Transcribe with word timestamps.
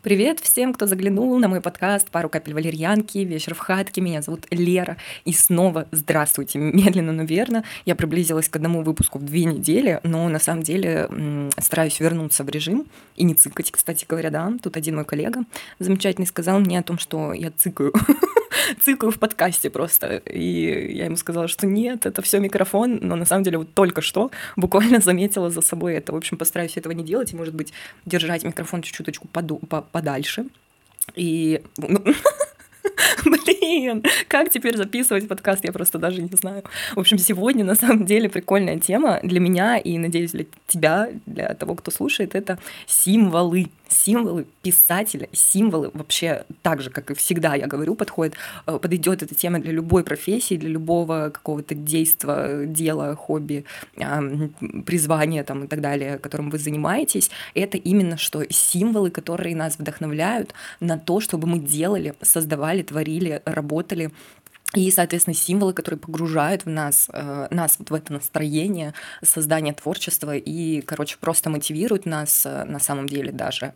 Привет 0.00 0.38
всем, 0.38 0.72
кто 0.72 0.86
заглянул 0.86 1.36
на 1.40 1.48
мой 1.48 1.60
подкаст 1.60 2.08
«Пару 2.10 2.28
капель 2.28 2.54
валерьянки», 2.54 3.18
«Вечер 3.18 3.56
в 3.56 3.58
хатке». 3.58 4.00
Меня 4.00 4.22
зовут 4.22 4.46
Лера. 4.52 4.96
И 5.24 5.32
снова 5.32 5.88
здравствуйте. 5.90 6.60
Медленно, 6.60 7.10
но 7.10 7.24
верно. 7.24 7.64
Я 7.84 7.96
приблизилась 7.96 8.48
к 8.48 8.54
одному 8.54 8.82
выпуску 8.82 9.18
в 9.18 9.24
две 9.24 9.42
недели, 9.42 9.98
но 10.04 10.28
на 10.28 10.38
самом 10.38 10.62
деле 10.62 11.50
стараюсь 11.58 11.98
вернуться 11.98 12.44
в 12.44 12.48
режим 12.48 12.86
и 13.16 13.24
не 13.24 13.34
цикать, 13.34 13.72
кстати 13.72 14.06
говоря, 14.08 14.30
да. 14.30 14.52
Тут 14.62 14.76
один 14.76 14.94
мой 14.94 15.04
коллега 15.04 15.40
замечательный 15.80 16.26
сказал 16.26 16.60
мне 16.60 16.78
о 16.78 16.84
том, 16.84 16.96
что 16.96 17.32
я 17.32 17.50
цикаю. 17.50 17.92
цикаю 18.84 19.12
в 19.12 19.18
подкасте 19.18 19.70
просто. 19.70 20.16
И 20.16 20.94
я 20.94 21.06
ему 21.06 21.16
сказала, 21.16 21.48
что 21.48 21.66
нет, 21.66 22.06
это 22.06 22.22
все 22.22 22.38
микрофон, 22.38 22.98
но 23.02 23.16
на 23.16 23.24
самом 23.24 23.42
деле 23.42 23.58
вот 23.58 23.74
только 23.74 24.00
что 24.00 24.30
буквально 24.56 25.00
заметила 25.00 25.50
за 25.50 25.60
собой 25.60 25.94
это. 25.94 26.12
В 26.12 26.16
общем, 26.16 26.36
постараюсь 26.36 26.76
этого 26.76 26.92
не 26.92 27.04
делать 27.04 27.32
и, 27.32 27.36
может 27.36 27.54
быть, 27.54 27.72
держать 28.06 28.44
микрофон 28.44 28.82
чуть-чуточку 28.82 29.28
подальше. 29.92 30.46
И 31.14 31.62
ну, 31.76 32.04
Блин, 33.24 34.02
как 34.28 34.50
теперь 34.50 34.76
записывать 34.76 35.28
подкаст, 35.28 35.64
я 35.64 35.72
просто 35.72 35.98
даже 35.98 36.22
не 36.22 36.28
знаю. 36.28 36.64
В 36.94 37.00
общем, 37.00 37.18
сегодня 37.18 37.64
на 37.64 37.74
самом 37.74 38.04
деле 38.04 38.28
прикольная 38.28 38.78
тема 38.78 39.20
для 39.22 39.40
меня 39.40 39.78
и, 39.78 39.98
надеюсь, 39.98 40.32
для 40.32 40.46
тебя, 40.66 41.08
для 41.26 41.54
того, 41.54 41.74
кто 41.74 41.90
слушает, 41.90 42.34
это 42.34 42.58
символы. 42.86 43.70
Символы 43.88 44.46
писателя, 44.62 45.28
символы 45.32 45.90
вообще 45.94 46.44
так 46.60 46.82
же, 46.82 46.90
как 46.90 47.10
и 47.10 47.14
всегда 47.14 47.54
я 47.54 47.66
говорю, 47.66 47.94
подходит, 47.94 48.34
э, 48.66 48.78
подойдет 48.78 49.22
эта 49.22 49.34
тема 49.34 49.60
для 49.60 49.72
любой 49.72 50.04
профессии, 50.04 50.56
для 50.56 50.68
любого 50.68 51.30
какого-то 51.32 51.74
действия, 51.74 52.66
дела, 52.66 53.14
хобби, 53.16 53.64
призвания 54.84 55.42
там, 55.42 55.64
и 55.64 55.66
так 55.68 55.80
далее, 55.80 56.18
которым 56.18 56.50
вы 56.50 56.58
занимаетесь. 56.58 57.30
Это 57.54 57.78
именно 57.78 58.18
что 58.18 58.44
символы, 58.50 59.10
которые 59.10 59.56
нас 59.56 59.78
вдохновляют 59.78 60.52
на 60.80 60.98
то, 60.98 61.20
чтобы 61.20 61.48
мы 61.48 61.58
делали, 61.58 62.14
создавали, 62.20 62.82
творили, 62.88 63.42
работали 63.44 64.10
и, 64.74 64.90
соответственно, 64.90 65.34
символы, 65.34 65.72
которые 65.72 65.98
погружают 65.98 66.66
в 66.66 66.68
нас, 66.68 67.08
э, 67.10 67.48
нас 67.50 67.76
вот 67.78 67.88
в 67.88 67.94
это 67.94 68.12
настроение 68.12 68.92
создания 69.22 69.72
творчества 69.72 70.36
и, 70.36 70.82
короче, 70.82 71.16
просто 71.18 71.48
мотивируют 71.48 72.04
нас 72.04 72.44
э, 72.44 72.64
на 72.64 72.78
самом 72.78 73.08
деле 73.08 73.32
даже. 73.32 73.72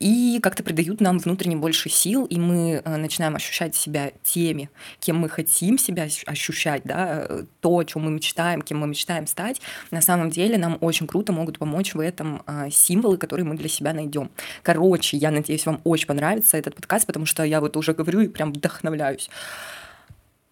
И 0.00 0.40
как-то 0.42 0.64
придают 0.64 1.00
нам 1.00 1.18
внутренне 1.18 1.54
больше 1.54 1.88
сил, 1.88 2.24
и 2.24 2.40
мы 2.40 2.82
э, 2.84 2.96
начинаем 2.96 3.36
ощущать 3.36 3.76
себя 3.76 4.10
теми, 4.24 4.70
кем 4.98 5.18
мы 5.18 5.28
хотим 5.28 5.78
себя 5.78 6.08
ощущать, 6.26 6.82
да, 6.84 7.26
э, 7.28 7.44
то, 7.60 7.78
о 7.78 7.84
чем 7.84 8.02
мы 8.02 8.10
мечтаем, 8.10 8.60
кем 8.60 8.80
мы 8.80 8.88
мечтаем 8.88 9.28
стать. 9.28 9.60
На 9.92 10.00
самом 10.00 10.30
деле 10.30 10.58
нам 10.58 10.78
очень 10.80 11.06
круто 11.06 11.32
могут 11.32 11.60
помочь 11.60 11.94
в 11.94 12.00
этом 12.00 12.42
э, 12.48 12.70
символы, 12.72 13.18
которые 13.18 13.46
мы 13.46 13.54
для 13.54 13.68
себя 13.68 13.92
найдем. 13.92 14.32
Короче, 14.64 15.16
я 15.16 15.30
надеюсь, 15.30 15.64
вам 15.64 15.80
очень 15.84 16.08
понравится 16.08 16.56
этот 16.56 16.74
подкаст, 16.74 17.06
потому 17.06 17.24
что 17.24 17.44
я 17.44 17.60
вот 17.60 17.76
уже 17.76 17.94
говорю 17.94 18.20
и 18.20 18.26
прям 18.26 18.52
вдохновляюсь. 18.52 19.30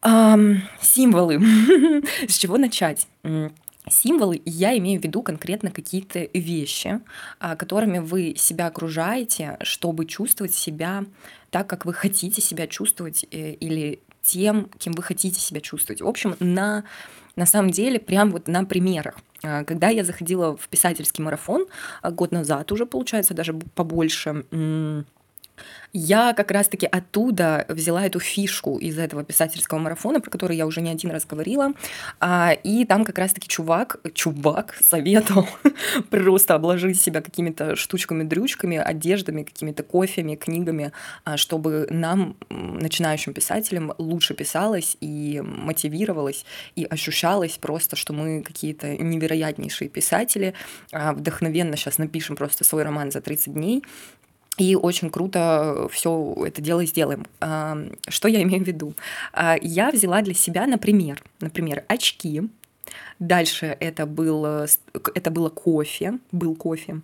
Символы. 0.03 1.41
С 2.29 2.37
чего 2.37 2.59
начать? 2.59 3.07
Символы, 3.91 4.41
я 4.45 4.77
имею 4.79 5.01
в 5.01 5.05
виду 5.05 5.23
конкретно 5.23 5.71
какие-то 5.71 6.29
вещи, 6.35 7.01
а, 7.41 7.57
которыми 7.57 7.99
вы 7.99 8.35
себя 8.37 8.69
окружаете, 8.69 9.59
чтобы 9.63 10.07
чувствовать 10.07 10.55
себя 10.55 11.05
так, 11.51 11.67
как 11.67 11.85
вы 11.85 11.93
хотите 11.93 12.41
себя 12.41 12.69
чувствовать, 12.69 13.27
э, 13.33 13.55
или 13.55 14.01
тем, 14.23 14.71
кем 14.79 14.93
вы 14.93 15.03
хотите 15.03 15.41
себя 15.41 15.61
чувствовать. 15.61 16.01
В 16.01 16.07
общем, 16.07 16.37
на, 16.39 16.85
на 17.35 17.45
самом 17.45 17.73
деле, 17.73 17.99
прям 17.99 18.31
вот 18.31 18.47
на 18.47 18.65
примерах. 18.65 19.19
А, 19.43 19.65
когда 19.65 19.89
я 19.89 20.05
заходила 20.05 20.57
в 20.57 20.69
писательский 20.69 21.25
марафон 21.25 21.67
а, 22.03 22.13
год 22.13 22.31
назад 22.31 22.71
уже, 22.71 22.87
получается, 22.87 23.35
даже 23.35 23.53
побольше, 23.53 24.45
я 25.93 26.33
как 26.33 26.51
раз-таки 26.51 26.87
оттуда 26.87 27.67
взяла 27.69 28.07
эту 28.07 28.19
фишку 28.19 28.79
из 28.79 28.99
этого 28.99 29.25
писательского 29.25 29.79
марафона, 29.79 30.21
про 30.21 30.31
который 30.31 30.57
я 30.57 30.67
уже 30.67 30.81
не 30.81 30.91
один 30.91 31.11
раз 31.11 31.27
говорила. 31.27 31.73
А, 32.21 32.53
и 32.53 32.85
там 32.85 33.05
как 33.05 33.19
раз-таки 33.19 33.49
чувак, 33.49 34.01
чувак 34.15 34.79
советовал 34.83 35.49
просто 36.11 36.55
обложить 36.55 37.01
себя 37.01 37.21
какими-то 37.21 37.77
штучками-дрючками, 37.77 38.79
одеждами, 38.79 39.43
какими-то 39.43 39.83
кофями, 39.83 40.35
книгами, 40.35 40.93
а, 41.25 41.37
чтобы 41.37 41.87
нам, 41.91 42.37
начинающим 42.49 43.35
писателям, 43.35 43.93
лучше 43.99 44.35
писалось 44.35 44.97
и 45.01 45.43
мотивировалось, 45.45 46.45
и 46.75 46.85
ощущалось 46.85 47.59
просто, 47.59 47.97
что 47.97 48.13
мы 48.13 48.43
какие-то 48.43 48.97
невероятнейшие 48.97 49.89
писатели. 49.89 50.55
А, 50.93 51.13
вдохновенно 51.13 51.77
сейчас 51.77 51.99
напишем 51.99 52.37
просто 52.37 52.65
свой 52.65 52.83
роман 52.83 53.11
за 53.11 53.21
30 53.21 53.53
дней, 53.53 53.83
и 54.59 54.77
очень 54.77 55.11
круто 55.11 55.89
все 55.91 56.35
это 56.47 56.61
дело 56.61 56.85
сделаем. 56.85 57.25
Что 58.09 58.29
я 58.29 58.43
имею 58.43 58.63
в 58.63 58.67
виду? 58.67 58.95
А, 59.33 59.57
я 59.61 59.91
взяла 59.91 60.21
для 60.23 60.35
себя, 60.35 60.67
например, 60.67 61.23
например, 61.41 61.85
очки. 61.89 62.43
Дальше 63.19 63.77
это, 63.81 64.05
был, 64.05 64.45
это 64.45 65.31
было 65.31 65.49
кофе, 65.49 66.19
был 66.33 66.55
кофе. 66.55 67.01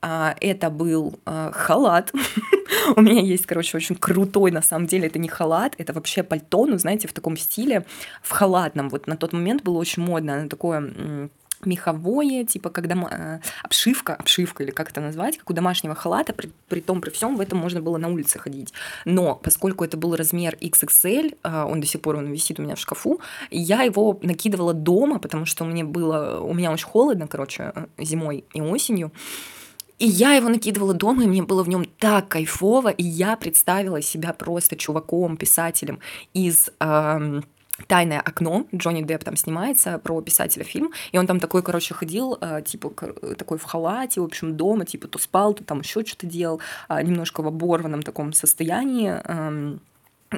А, 0.00 0.36
это 0.40 0.70
был 0.70 1.18
а, 1.26 1.50
халат. 1.52 2.12
У 2.96 3.00
меня 3.00 3.20
есть, 3.20 3.46
короче, 3.46 3.76
очень 3.76 3.96
крутой, 3.96 4.50
на 4.50 4.62
самом 4.62 4.86
деле, 4.86 5.08
это 5.08 5.18
не 5.18 5.28
халат, 5.28 5.74
это 5.78 5.92
вообще 5.92 6.22
пальто, 6.22 6.66
ну, 6.66 6.78
знаете, 6.78 7.08
в 7.08 7.12
таком 7.12 7.36
стиле, 7.36 7.84
в 8.22 8.30
халатном. 8.30 8.88
Вот 8.88 9.06
на 9.06 9.16
тот 9.16 9.32
момент 9.32 9.62
было 9.62 9.78
очень 9.78 10.02
модно, 10.02 10.36
оно 10.36 10.48
такое 10.48 11.28
меховое, 11.66 12.44
типа 12.44 12.70
когда 12.70 12.94
э, 12.94 13.40
обшивка, 13.62 14.14
обшивка 14.14 14.62
или 14.62 14.70
как 14.70 14.90
это 14.90 15.00
назвать, 15.00 15.38
как 15.38 15.50
у 15.50 15.52
домашнего 15.52 15.94
халата, 15.94 16.32
при, 16.32 16.50
при 16.68 16.80
том, 16.80 17.00
при 17.00 17.10
всем 17.10 17.36
в 17.36 17.40
этом 17.40 17.58
можно 17.58 17.80
было 17.80 17.98
на 17.98 18.08
улице 18.08 18.38
ходить. 18.38 18.72
Но 19.04 19.34
поскольку 19.34 19.84
это 19.84 19.96
был 19.96 20.16
размер 20.16 20.56
XXL, 20.60 21.36
э, 21.42 21.62
он 21.64 21.80
до 21.80 21.86
сих 21.86 22.00
пор 22.00 22.16
он 22.16 22.26
висит 22.32 22.58
у 22.58 22.62
меня 22.62 22.74
в 22.74 22.80
шкафу, 22.80 23.20
я 23.50 23.82
его 23.82 24.18
накидывала 24.22 24.72
дома, 24.72 25.18
потому 25.18 25.44
что 25.44 25.64
мне 25.64 25.84
было, 25.84 26.40
у 26.40 26.54
меня 26.54 26.72
очень 26.72 26.86
холодно, 26.86 27.26
короче, 27.26 27.72
э, 27.74 27.86
зимой 27.98 28.44
и 28.54 28.60
осенью. 28.60 29.12
И 29.98 30.06
я 30.06 30.34
его 30.34 30.48
накидывала 30.48 30.92
дома, 30.92 31.24
и 31.24 31.26
мне 31.26 31.42
было 31.42 31.62
в 31.62 31.68
нем 31.68 31.86
так 31.98 32.28
кайфово, 32.28 32.90
и 32.90 33.02
я 33.02 33.36
представила 33.36 34.02
себя 34.02 34.32
просто 34.32 34.76
чуваком, 34.76 35.36
писателем 35.36 36.00
из... 36.34 36.70
Э, 36.80 37.40
Тайное 37.86 38.20
окно, 38.20 38.66
Джонни 38.74 39.02
Депп 39.02 39.24
там 39.24 39.36
снимается 39.36 39.98
про 39.98 40.20
писателя 40.22 40.64
фильм, 40.64 40.92
и 41.12 41.18
он 41.18 41.26
там 41.26 41.40
такой, 41.40 41.62
короче, 41.62 41.92
ходил, 41.92 42.38
э, 42.40 42.62
типа, 42.64 42.90
такой 43.36 43.58
в 43.58 43.64
халате, 43.64 44.20
в 44.20 44.24
общем, 44.24 44.56
дома, 44.56 44.86
типа, 44.86 45.08
то 45.08 45.18
спал, 45.18 45.52
то 45.52 45.62
там 45.62 45.80
еще 45.80 46.04
что-то 46.04 46.26
делал, 46.26 46.60
а, 46.88 47.02
немножко 47.02 47.42
в 47.42 47.46
оборванном 47.46 48.02
таком 48.02 48.32
состоянии, 48.32 49.20
эм, 49.24 49.80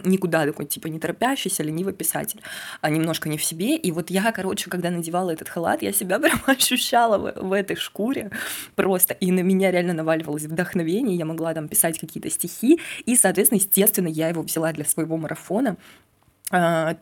никуда 0.04 0.44
такой, 0.46 0.66
типа, 0.66 0.88
не 0.88 0.98
торопящийся, 0.98 1.62
ленивый 1.62 1.94
писатель, 1.94 2.40
а 2.80 2.90
немножко 2.90 3.28
не 3.28 3.38
в 3.38 3.44
себе. 3.44 3.76
И 3.76 3.90
вот 3.92 4.10
я, 4.10 4.32
короче, 4.32 4.68
когда 4.68 4.90
надевала 4.90 5.30
этот 5.30 5.48
халат, 5.48 5.82
я 5.82 5.92
себя 5.92 6.18
прям 6.20 6.40
ощущала 6.46 7.18
в, 7.18 7.48
в 7.48 7.52
этой 7.52 7.76
шкуре 7.76 8.30
просто, 8.74 9.14
и 9.14 9.30
на 9.30 9.40
меня 9.40 9.70
реально 9.70 9.94
наваливалось 9.94 10.44
вдохновение, 10.44 11.16
я 11.16 11.24
могла 11.24 11.54
там 11.54 11.68
писать 11.68 11.98
какие-то 11.98 12.30
стихи, 12.30 12.80
и, 13.06 13.16
соответственно, 13.16 13.58
естественно, 13.58 14.08
я 14.08 14.28
его 14.28 14.42
взяла 14.42 14.72
для 14.72 14.84
своего 14.84 15.16
марафона, 15.16 15.76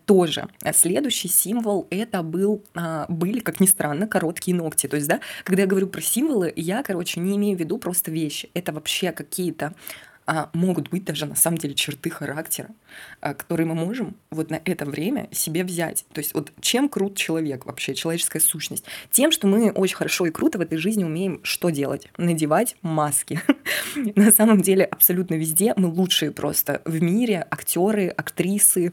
тоже 0.07 0.49
следующий 0.73 1.29
символ 1.29 1.87
это 1.91 2.23
был 2.23 2.65
uh, 2.75 3.07
были 3.09 3.39
как 3.39 3.61
ни 3.61 3.67
странно 3.67 4.09
короткие 4.09 4.57
ногти 4.57 4.89
то 4.89 4.97
есть 4.97 5.09
да 5.09 5.21
когда 5.45 5.63
я 5.63 5.69
говорю 5.69 5.87
про 5.87 6.01
символы 6.01 6.53
я 6.57 6.83
короче 6.83 7.21
не 7.21 7.37
имею 7.37 7.57
в 7.57 7.61
виду 7.61 7.79
просто 7.79 8.11
вещи 8.11 8.51
это 8.55 8.73
вообще 8.73 9.13
какие-то 9.13 9.75
а 10.27 10.51
могут 10.53 10.91
быть 10.91 11.05
даже 11.05 11.25
на 11.27 11.37
самом 11.37 11.59
деле 11.59 11.75
черты 11.75 12.11
характера, 12.11 12.71
а, 13.21 13.35
которые 13.35 13.67
мы 13.67 13.75
можем 13.75 14.17
вот 14.31 14.51
на 14.51 14.61
это 14.65 14.85
время 14.85 15.29
себе 15.31 15.63
взять. 15.63 16.05
То 16.13 16.19
есть 16.19 16.35
вот 16.35 16.53
чем 16.61 16.89
крут 16.89 17.17
человек 17.17 17.65
вообще, 17.65 17.95
человеческая 17.95 18.41
сущность? 18.41 18.85
Тем, 19.13 19.31
что 19.31 19.47
мы 19.47 19.71
очень 19.71 19.95
хорошо 19.95 20.27
и 20.27 20.31
круто 20.31 20.59
в 20.59 20.63
этой 20.63 20.79
жизни 20.79 21.05
умеем 21.05 21.41
что 21.45 21.71
делать? 21.71 22.09
Надевать 22.17 22.77
маски. 22.83 23.41
На 24.17 24.33
самом 24.33 24.63
деле 24.63 24.85
абсолютно 24.85 25.35
везде 25.35 25.75
мы 25.77 25.89
лучшие 25.89 26.33
просто 26.33 26.83
в 26.85 27.01
мире, 27.01 27.47
актеры, 27.49 28.09
актрисы, 28.09 28.93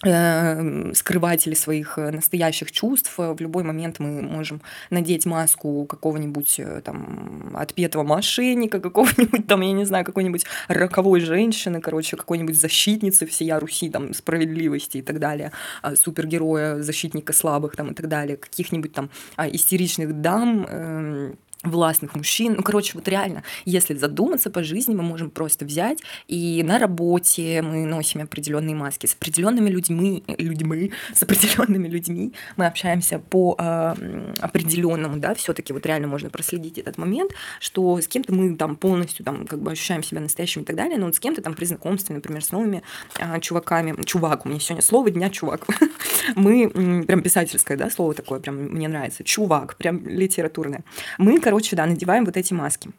скрыватели 0.00 1.54
своих 1.54 1.98
э, 1.98 2.12
настоящих 2.12 2.70
чувств. 2.70 3.12
В 3.16 3.40
любой 3.40 3.64
момент 3.64 3.98
мы 3.98 4.22
можем 4.22 4.60
надеть 4.90 5.26
маску 5.26 5.86
какого-нибудь 5.86 6.60
э, 6.60 6.82
там 6.84 7.52
отпетого 7.56 8.04
мошенника, 8.04 8.78
какого-нибудь 8.88 9.48
там, 9.48 9.60
я 9.60 9.72
не 9.72 9.84
знаю, 9.84 10.04
какой-нибудь 10.04 10.44
роковой 10.68 11.18
женщины, 11.20 11.80
короче, 11.80 12.16
какой-нибудь 12.16 12.58
защитницы 12.58 13.26
всея 13.26 13.58
Руси, 13.58 13.90
там, 13.90 14.14
справедливости 14.14 14.98
и 14.98 15.02
так 15.02 15.18
далее, 15.18 15.50
супергероя, 15.96 16.80
защитника 16.80 17.32
слабых 17.32 17.74
там 17.74 17.90
и 17.90 17.94
так 17.94 18.06
далее, 18.06 18.36
каких-нибудь 18.36 18.92
там 18.92 19.10
истеричных 19.36 20.20
дам, 20.20 20.64
эм, 20.68 21.38
властных 21.64 22.14
мужчин. 22.14 22.54
Ну, 22.56 22.62
короче, 22.62 22.92
вот 22.94 23.08
реально, 23.08 23.42
если 23.64 23.94
задуматься 23.94 24.50
по 24.50 24.62
жизни, 24.62 24.94
мы 24.94 25.02
можем 25.02 25.30
просто 25.30 25.64
взять 25.64 25.98
и 26.28 26.62
на 26.62 26.78
работе 26.78 27.62
мы 27.62 27.84
носим 27.84 28.22
определенные 28.22 28.76
маски 28.76 29.06
с 29.06 29.14
определенными 29.14 29.68
людьми, 29.68 30.22
людьми, 30.26 30.92
с 31.14 31.22
определенными 31.22 31.88
людьми 31.88 32.32
мы 32.56 32.66
общаемся 32.66 33.18
по 33.18 33.56
э, 33.58 34.34
определенному, 34.40 35.18
да, 35.18 35.34
все-таки 35.34 35.72
вот 35.72 35.84
реально 35.86 36.08
можно 36.08 36.30
проследить 36.30 36.78
этот 36.78 36.96
момент, 36.98 37.32
что 37.60 38.00
с 38.00 38.06
кем-то 38.06 38.32
мы 38.32 38.56
там 38.56 38.76
полностью 38.76 39.24
там 39.24 39.46
как 39.46 39.60
бы 39.60 39.72
ощущаем 39.72 40.02
себя 40.02 40.20
настоящим 40.20 40.62
и 40.62 40.64
так 40.64 40.76
далее, 40.76 40.98
но 40.98 41.06
вот 41.06 41.16
с 41.16 41.20
кем-то 41.20 41.42
там 41.42 41.54
при 41.54 41.64
знакомстве, 41.64 42.14
например, 42.14 42.44
с 42.44 42.52
новыми 42.52 42.82
э, 43.18 43.40
чуваками, 43.40 44.00
чувак, 44.04 44.46
у 44.46 44.48
меня 44.48 44.60
сегодня 44.60 44.82
слово 44.82 45.10
дня 45.10 45.30
чувак, 45.30 45.66
мы 46.36 46.70
прям 47.04 47.22
писательское, 47.22 47.76
да, 47.76 47.90
слово 47.90 48.14
такое, 48.14 48.38
прям 48.40 48.56
мне 48.56 48.88
нравится, 48.88 49.24
чувак, 49.24 49.76
прям 49.76 50.06
литературное. 50.06 50.84
Мы, 51.18 51.40
короче, 51.48 51.76
да, 51.76 51.86
надеваем 51.86 52.26
вот 52.26 52.36
эти 52.36 52.52
маски. 52.52 52.90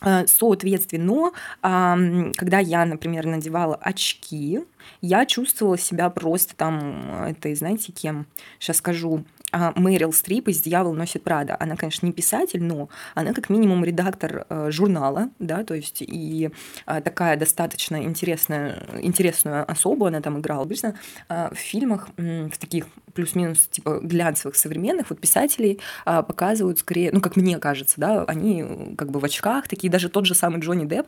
А, 0.00 0.26
соответственно, 0.26 1.32
когда 1.60 2.58
я, 2.58 2.86
например, 2.86 3.26
надевала 3.26 3.74
очки, 3.74 4.60
я 5.02 5.26
чувствовала 5.26 5.76
себя 5.76 6.08
просто 6.08 6.56
там, 6.56 7.24
это, 7.26 7.54
знаете, 7.54 7.92
кем? 7.92 8.24
Сейчас 8.58 8.78
скажу, 8.78 9.24
Мэрил 9.52 10.12
Стрип 10.12 10.48
из 10.48 10.60
«Дьявол 10.60 10.94
носит 10.94 11.22
Прада». 11.22 11.56
Она, 11.58 11.76
конечно, 11.76 12.06
не 12.06 12.12
писатель, 12.12 12.62
но 12.62 12.88
она 13.14 13.32
как 13.32 13.50
минимум 13.50 13.84
редактор 13.84 14.46
э, 14.48 14.70
журнала, 14.70 15.30
да, 15.38 15.64
то 15.64 15.74
есть 15.74 16.02
и 16.02 16.50
э, 16.86 17.00
такая 17.00 17.36
достаточно 17.36 18.02
интересная, 18.02 18.82
интересную 19.00 19.70
особу 19.70 20.06
она 20.06 20.20
там 20.20 20.38
играла. 20.38 20.62
Обычно 20.62 20.96
э, 21.28 21.50
в 21.52 21.58
фильмах, 21.58 22.08
в 22.16 22.58
таких 22.58 22.86
плюс-минус 23.14 23.68
типа 23.70 24.00
глянцевых 24.02 24.56
современных 24.56 25.10
вот 25.10 25.20
писателей 25.20 25.80
показывают 26.04 26.78
скорее, 26.78 27.10
ну, 27.12 27.20
как 27.20 27.36
мне 27.36 27.58
кажется, 27.58 28.00
да, 28.00 28.24
они 28.24 28.62
э, 28.62 28.94
как 28.96 29.10
бы 29.10 29.20
в 29.20 29.24
очках 29.24 29.68
такие, 29.68 29.90
даже 29.90 30.08
тот 30.08 30.26
же 30.26 30.34
самый 30.34 30.60
Джонни 30.60 30.86
Депп 30.86 31.06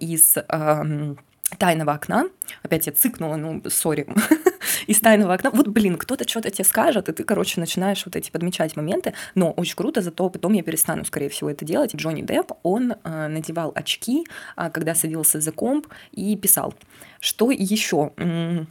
из... 0.00 0.36
Тайного 1.58 1.92
окна. 1.92 2.26
Опять 2.62 2.86
я 2.86 2.92
цыкнула, 2.92 3.36
ну, 3.36 3.62
сори. 3.68 4.06
Из 4.86 5.00
тайного 5.00 5.34
окна. 5.34 5.50
Вот, 5.50 5.68
блин, 5.68 5.96
кто-то 5.96 6.28
что-то 6.28 6.50
тебе 6.50 6.64
скажет, 6.64 7.08
и 7.08 7.12
ты, 7.12 7.24
короче, 7.24 7.60
начинаешь 7.60 8.04
вот 8.04 8.16
эти 8.16 8.30
подмечать 8.30 8.76
моменты. 8.76 9.14
Но 9.34 9.50
очень 9.52 9.76
круто, 9.76 10.00
зато 10.00 10.28
потом 10.30 10.52
я 10.52 10.62
перестану, 10.62 11.04
скорее 11.04 11.28
всего, 11.28 11.50
это 11.50 11.64
делать. 11.64 11.94
Джонни 11.94 12.22
Депп, 12.22 12.52
он 12.62 12.92
э, 12.92 13.28
надевал 13.28 13.72
очки, 13.74 14.26
э, 14.56 14.70
когда 14.70 14.94
садился 14.94 15.40
за 15.40 15.52
комп 15.52 15.88
и 16.12 16.36
писал. 16.36 16.74
Что 17.20 17.50
еще? 17.50 18.12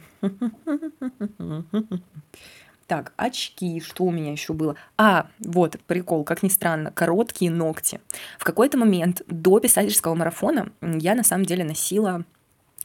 Так, 2.86 3.12
очки, 3.16 3.80
что 3.80 4.02
у 4.02 4.10
меня 4.10 4.32
еще 4.32 4.52
было? 4.52 4.74
А, 4.98 5.28
вот, 5.38 5.78
прикол, 5.86 6.24
как 6.24 6.42
ни 6.42 6.48
странно, 6.48 6.90
короткие 6.90 7.52
ногти. 7.52 8.00
В 8.36 8.42
какой-то 8.42 8.78
момент 8.78 9.22
до 9.28 9.60
писательского 9.60 10.16
марафона 10.16 10.72
я 10.82 11.14
на 11.14 11.22
самом 11.22 11.44
деле 11.44 11.62
носила 11.62 12.24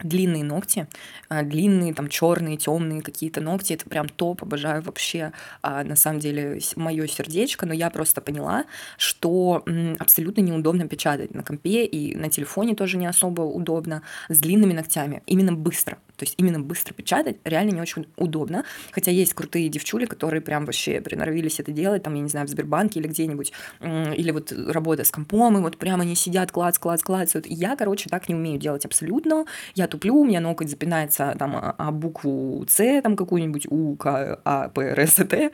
длинные 0.04 0.44
ногти, 0.44 0.88
а, 1.30 1.44
длинные, 1.44 1.94
там, 1.94 2.10
черные, 2.10 2.58
темные 2.58 3.02
какие-то 3.02 3.40
ногти, 3.40 3.74
это 3.74 3.88
прям 3.90 4.10
топ, 4.10 4.44
обожаю 4.44 4.82
вообще, 4.82 5.32
а, 5.62 5.84
на 5.84 5.96
самом 5.96 6.20
деле, 6.20 6.60
мое 6.76 7.08
сердечко, 7.08 7.66
но 7.66 7.74
я 7.74 7.90
просто 7.90 8.20
поняла, 8.22 8.66
что 8.98 9.64
абсолютно 10.00 10.42
неудобно 10.42 10.88
печатать 10.88 11.34
на 11.34 11.44
компе 11.44 11.86
и 11.86 12.16
на 12.16 12.30
телефоне 12.30 12.76
тоже 12.76 12.98
не 12.98 13.08
особо 13.08 13.42
удобно 13.42 14.02
с 14.28 14.40
длинными 14.40 14.74
ногтями, 14.74 15.24
именно 15.28 15.54
быстро, 15.54 15.98
то 16.18 16.24
есть 16.24 16.36
именно 16.38 16.60
быстро 16.60 16.94
печатать 16.94 17.38
реально 17.46 17.72
не 17.72 17.82
очень 17.82 18.06
удобно, 18.18 18.66
хотя 18.92 19.12
есть 19.12 19.34
крутые 19.34 19.70
девчули, 19.70 20.06
которые 20.06 20.42
прям 20.42 20.66
вообще 20.66 21.00
приноровились 21.00 21.60
это 21.60 21.72
делать, 21.72 22.04
там, 22.04 22.16
я 22.16 22.22
не 22.22 22.30
знаю, 22.30 22.48
в 22.48 22.50
Сбербанке 22.50 23.00
или 23.00 23.08
где-нибудь, 23.08 23.54
или 23.82 24.32
вот 24.32 24.52
работа 24.52 25.06
с 25.06 25.12
компом, 25.12 25.58
и 25.58 25.62
вот 25.62 25.78
прямо 25.78 26.04
они 26.04 26.16
сидят, 26.16 26.52
клац, 26.52 26.78
клац, 26.78 27.02
клацают. 27.02 27.46
Я, 27.48 27.76
короче, 27.78 28.10
так 28.10 28.28
не 28.28 28.36
умею 28.36 28.60
делать 28.60 28.86
абсолютно. 28.86 29.46
Я 29.74 29.85
туплю, 29.88 30.16
у 30.16 30.26
меня 30.26 30.40
ноготь 30.40 30.70
запинается 30.70 31.36
там 31.38 31.56
а, 31.56 31.76
а 31.78 31.92
букву 31.92 32.66
С, 32.68 33.02
там 33.02 33.16
какую-нибудь 33.16 33.68
У, 33.70 33.96
К, 33.96 34.40
А, 34.44 34.70
П, 34.70 34.82
Р, 34.82 35.00
С, 35.00 35.16
Т. 35.16 35.52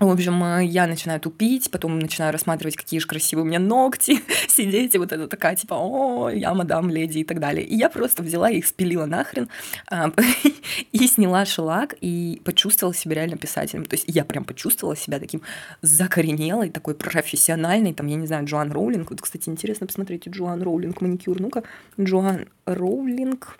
В 0.00 0.10
общем, 0.10 0.42
э, 0.42 0.64
я 0.64 0.88
начинаю 0.88 1.20
тупить, 1.20 1.70
потом 1.70 2.00
начинаю 2.00 2.32
рассматривать, 2.32 2.74
какие 2.76 2.98
же 2.98 3.06
красивые 3.06 3.44
у 3.44 3.46
меня 3.46 3.60
ногти, 3.60 4.18
сидеть, 4.48 4.96
и 4.96 4.98
вот 4.98 5.12
это 5.12 5.28
такая, 5.28 5.54
типа, 5.54 5.74
о, 5.74 6.30
я 6.30 6.52
мадам, 6.52 6.90
леди 6.90 7.18
и 7.18 7.24
так 7.24 7.38
далее. 7.38 7.64
И 7.64 7.76
я 7.76 7.88
просто 7.88 8.24
взяла 8.24 8.50
их, 8.50 8.66
спилила 8.66 9.06
нахрен, 9.06 9.48
а, 9.88 10.10
и 10.92 11.06
сняла 11.06 11.44
шелак, 11.44 11.94
и 12.00 12.42
почувствовала 12.44 12.92
себя 12.92 13.14
реально 13.14 13.36
писателем. 13.36 13.84
То 13.84 13.94
есть 13.94 14.06
я 14.08 14.24
прям 14.24 14.44
почувствовала 14.44 14.96
себя 14.96 15.20
таким 15.20 15.42
закоренелой, 15.80 16.70
такой 16.70 16.96
профессиональной, 16.96 17.94
там, 17.94 18.08
я 18.08 18.16
не 18.16 18.26
знаю, 18.26 18.46
Джоан 18.46 18.72
Роулинг. 18.72 19.10
Вот, 19.10 19.20
кстати, 19.20 19.48
интересно, 19.48 19.86
посмотрите, 19.86 20.28
Джоан 20.28 20.60
Роулинг, 20.60 21.00
маникюр. 21.02 21.40
Ну-ка, 21.40 21.62
Джоан 22.00 22.48
Роулинг, 22.66 23.56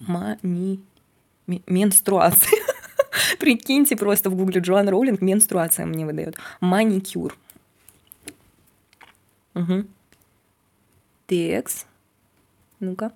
мани... 0.00 0.80
менструация. 1.46 2.58
Прикиньте, 3.38 3.96
просто 3.96 4.30
в 4.30 4.36
гугле 4.36 4.60
Джоан 4.60 4.88
Роулинг 4.88 5.20
менструация 5.20 5.86
мне 5.86 6.06
выдает. 6.06 6.36
Маникюр. 6.60 7.36
Угу. 9.54 9.84
Текс. 11.26 11.86
Ну-ка. 12.80 13.12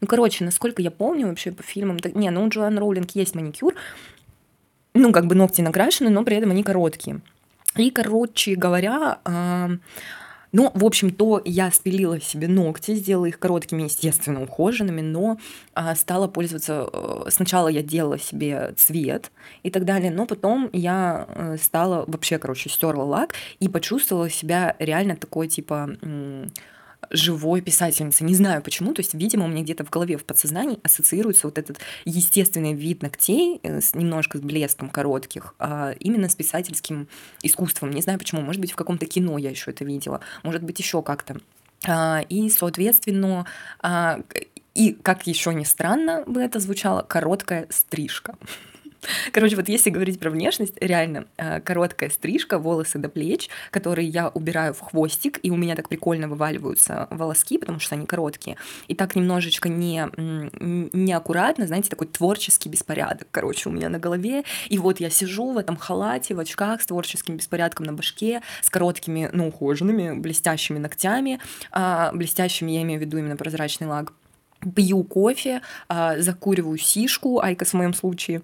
Ну, 0.00 0.06
короче, 0.06 0.44
насколько 0.44 0.82
я 0.82 0.90
помню 0.90 1.28
вообще 1.28 1.52
по 1.52 1.62
фильмам... 1.62 1.98
Так, 1.98 2.14
не, 2.14 2.30
ну 2.30 2.44
у 2.44 2.48
Джоан 2.48 2.78
Роулинг 2.78 3.10
есть 3.12 3.34
маникюр. 3.34 3.74
Ну, 4.94 5.12
как 5.12 5.26
бы 5.26 5.34
ногти 5.34 5.62
накрашены, 5.62 6.10
но 6.10 6.24
при 6.24 6.36
этом 6.36 6.50
они 6.50 6.62
короткие. 6.62 7.20
И, 7.76 7.90
короче 7.90 8.54
говоря, 8.54 9.20
ну, 10.56 10.70
в 10.72 10.86
общем, 10.86 11.10
то 11.10 11.42
я 11.44 11.70
спилила 11.70 12.18
себе 12.18 12.48
ногти, 12.48 12.94
сделала 12.94 13.26
их 13.26 13.38
короткими, 13.38 13.82
естественно, 13.82 14.42
ухоженными, 14.42 15.02
но 15.02 15.36
а, 15.74 15.94
стала 15.94 16.28
пользоваться... 16.28 16.88
А, 16.90 17.26
сначала 17.28 17.68
я 17.68 17.82
делала 17.82 18.18
себе 18.18 18.72
цвет 18.74 19.32
и 19.64 19.70
так 19.70 19.84
далее, 19.84 20.10
но 20.10 20.24
потом 20.24 20.70
я 20.72 21.26
а, 21.28 21.56
стала 21.58 22.04
вообще, 22.06 22.38
короче, 22.38 22.70
стерла 22.70 23.04
лак 23.04 23.34
и 23.60 23.68
почувствовала 23.68 24.30
себя 24.30 24.74
реально 24.78 25.16
такой, 25.16 25.48
типа... 25.48 25.90
Живой 27.10 27.60
писательницы. 27.60 28.24
Не 28.24 28.34
знаю 28.34 28.62
почему, 28.62 28.92
то 28.92 29.00
есть, 29.00 29.14
видимо, 29.14 29.44
у 29.44 29.48
меня 29.48 29.62
где-то 29.62 29.84
в 29.84 29.90
голове, 29.90 30.16
в 30.16 30.24
подсознании 30.24 30.80
ассоциируется 30.82 31.46
вот 31.46 31.58
этот 31.58 31.78
естественный 32.04 32.72
вид 32.72 33.02
ногтей 33.02 33.60
э, 33.62 33.80
с 33.80 33.94
немножко 33.94 34.38
с 34.38 34.40
блеском 34.40 34.90
коротких, 34.90 35.54
а 35.58 35.92
именно 36.00 36.28
с 36.28 36.34
писательским 36.34 37.08
искусством. 37.42 37.90
Не 37.90 38.02
знаю 38.02 38.18
почему, 38.18 38.40
может 38.40 38.60
быть, 38.60 38.72
в 38.72 38.76
каком-то 38.76 39.06
кино 39.06 39.38
я 39.38 39.50
еще 39.50 39.70
это 39.70 39.84
видела, 39.84 40.20
может 40.42 40.62
быть, 40.62 40.78
еще 40.78 41.02
как-то. 41.02 41.36
А, 41.86 42.24
и, 42.28 42.48
соответственно, 42.50 43.46
а, 43.80 44.20
и, 44.74 44.92
как 44.92 45.26
еще 45.26 45.54
ни 45.54 45.64
странно 45.64 46.24
бы 46.26 46.40
это 46.40 46.60
звучало, 46.60 47.02
короткая 47.02 47.66
стрижка. 47.70 48.36
Короче, 49.32 49.56
вот 49.56 49.68
если 49.68 49.90
говорить 49.90 50.18
про 50.18 50.30
внешность, 50.30 50.74
реально 50.80 51.26
э, 51.36 51.60
короткая 51.60 52.10
стрижка, 52.10 52.58
волосы 52.58 52.98
до 52.98 53.08
плеч, 53.08 53.48
которые 53.70 54.08
я 54.08 54.28
убираю 54.28 54.74
в 54.74 54.80
хвостик, 54.80 55.38
и 55.42 55.50
у 55.50 55.56
меня 55.56 55.76
так 55.76 55.88
прикольно 55.88 56.28
вываливаются 56.28 57.08
волоски, 57.10 57.58
потому 57.58 57.78
что 57.78 57.94
они 57.94 58.06
короткие, 58.06 58.56
и 58.88 58.94
так 58.94 59.16
немножечко 59.16 59.68
не, 59.68 60.08
неаккуратно, 60.94 61.66
знаете, 61.66 61.90
такой 61.90 62.06
творческий 62.06 62.68
беспорядок, 62.68 63.28
короче, 63.30 63.68
у 63.68 63.72
меня 63.72 63.88
на 63.88 63.98
голове, 63.98 64.44
и 64.68 64.78
вот 64.78 65.00
я 65.00 65.10
сижу 65.10 65.52
в 65.52 65.58
этом 65.58 65.76
халате, 65.76 66.34
в 66.34 66.40
очках 66.40 66.82
с 66.82 66.86
творческим 66.86 67.36
беспорядком 67.36 67.86
на 67.86 67.92
башке, 67.92 68.42
с 68.62 68.70
короткими, 68.70 69.30
ну, 69.32 69.48
ухоженными, 69.48 70.18
блестящими 70.18 70.78
ногтями, 70.78 71.40
а, 71.70 72.12
блестящими, 72.12 72.72
я 72.72 72.82
имею 72.82 73.00
в 73.00 73.02
виду 73.02 73.18
именно 73.18 73.36
прозрачный 73.36 73.86
лак, 73.86 74.12
пью 74.74 75.02
кофе, 75.04 75.62
а, 75.88 76.18
закуриваю 76.18 76.78
сишку, 76.78 77.40
IQOS 77.40 77.70
в 77.70 77.74
моем 77.74 77.94
случае, 77.94 78.42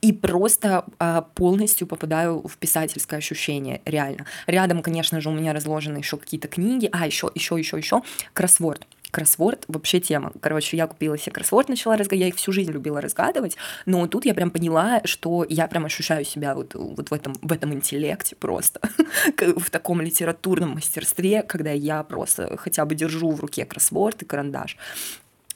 и 0.00 0.12
просто 0.12 0.84
а, 0.98 1.22
полностью 1.22 1.86
попадаю 1.86 2.46
в 2.46 2.56
писательское 2.56 3.18
ощущение, 3.18 3.82
реально. 3.84 4.24
Рядом, 4.46 4.82
конечно 4.82 5.20
же, 5.20 5.28
у 5.28 5.32
меня 5.32 5.52
разложены 5.52 5.98
еще 5.98 6.16
какие-то 6.16 6.48
книги, 6.48 6.88
а 6.90 7.06
еще, 7.06 7.30
еще, 7.34 7.58
еще, 7.58 7.76
еще 7.76 8.02
кроссворд 8.32 8.86
кроссворд 9.10 9.64
вообще 9.68 10.00
тема. 10.00 10.32
Короче, 10.40 10.76
я 10.76 10.86
купила 10.86 11.18
себе 11.18 11.32
кроссворд, 11.32 11.68
начала 11.68 11.96
разгадывать, 11.96 12.20
я 12.20 12.28
их 12.28 12.36
всю 12.36 12.52
жизнь 12.52 12.72
любила 12.72 13.00
разгадывать, 13.00 13.56
но 13.86 14.06
тут 14.06 14.24
я 14.24 14.34
прям 14.34 14.50
поняла, 14.50 15.00
что 15.04 15.44
я 15.48 15.66
прям 15.66 15.84
ощущаю 15.84 16.24
себя 16.24 16.54
вот, 16.54 16.74
вот 16.74 17.10
в, 17.10 17.14
этом, 17.14 17.34
в 17.42 17.52
этом 17.52 17.72
интеллекте 17.72 18.36
просто, 18.36 18.80
в 19.56 19.70
таком 19.70 20.00
литературном 20.00 20.70
мастерстве, 20.70 21.42
когда 21.42 21.70
я 21.70 22.02
просто 22.02 22.56
хотя 22.56 22.84
бы 22.84 22.94
держу 22.94 23.30
в 23.30 23.40
руке 23.40 23.64
кроссворд 23.64 24.22
и 24.22 24.24
карандаш. 24.24 24.76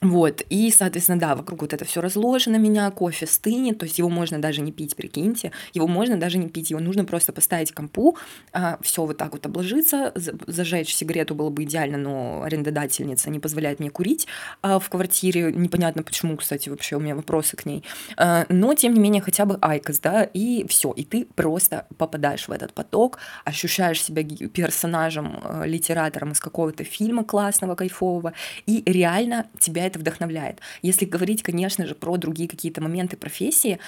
Вот, 0.05 0.43
и, 0.51 0.71
соответственно, 0.71 1.19
да, 1.19 1.35
вокруг 1.35 1.63
вот 1.63 1.73
это 1.73 1.87
все 1.87 2.03
разложено 2.03 2.57
меня, 2.57 2.91
кофе 2.91 3.27
стынет, 3.27 3.79
то 3.79 3.87
есть 3.87 3.99
его 3.99 4.11
можно 4.11 4.39
даже 4.39 4.61
не 4.61 4.71
пить, 4.71 4.97
прикиньте, 4.97 5.51
его 5.73 5.87
можно 5.87 6.19
даже 6.19 6.37
не 6.37 6.49
пить, 6.49 6.71
его 6.71 6.81
нужно 6.81 7.07
просто 7.07 7.33
поставить 7.33 7.73
компу, 7.73 8.19
а, 8.53 8.79
все 8.83 9.07
вот 9.07 9.17
так 9.17 9.33
вот 9.33 9.47
обложиться, 9.47 10.13
зажечь 10.15 10.95
сигарету 10.95 11.35
было 11.35 11.49
бы 11.49 11.63
идеально, 11.63 11.97
но 11.97 12.43
арендодательница 12.43 13.31
не 13.31 13.41
позволяет 13.41 13.81
мне 13.81 13.89
курить 13.89 14.27
а, 14.61 14.79
в 14.79 14.91
квартире, 14.91 15.51
непонятно 15.55 16.03
почему, 16.03 16.37
кстати, 16.37 16.69
вообще 16.69 16.97
у 16.97 17.01
меня 17.01 17.17
вопросы 17.17 17.57
к 17.57 17.65
ней, 17.65 17.83
а, 18.19 18.45
но, 18.51 18.75
тем 18.75 18.93
не 18.93 19.01
менее, 19.01 19.23
хотя 19.23 19.47
бы 19.47 19.57
айкос, 19.63 20.01
да, 20.01 20.23
и 20.25 20.67
все, 20.69 20.93
и 20.93 21.05
ты 21.05 21.25
просто 21.35 21.87
попадаешь 21.97 22.47
в 22.47 22.53
этот 22.53 22.75
поток, 22.75 23.21
ощущаешь 23.47 24.03
себя 24.03 24.23
персонажем, 24.23 25.41
э, 25.43 25.63
литератором 25.67 26.33
из 26.33 26.41
какого-то 26.41 26.85
фильма 26.85 27.25
классного, 27.25 27.75
кайфового, 27.75 28.35
и 28.67 28.83
реально 28.85 29.47
тебя 29.59 29.87
это 29.87 29.94
это 29.95 30.01
вдохновляет. 30.01 30.61
Если 30.83 31.05
говорить, 31.05 31.43
конечно 31.43 31.87
же, 31.87 31.95
про 31.95 32.17
другие 32.17 32.49
какие-то 32.49 32.83
моменты 32.83 33.17
профессии, 33.17 33.79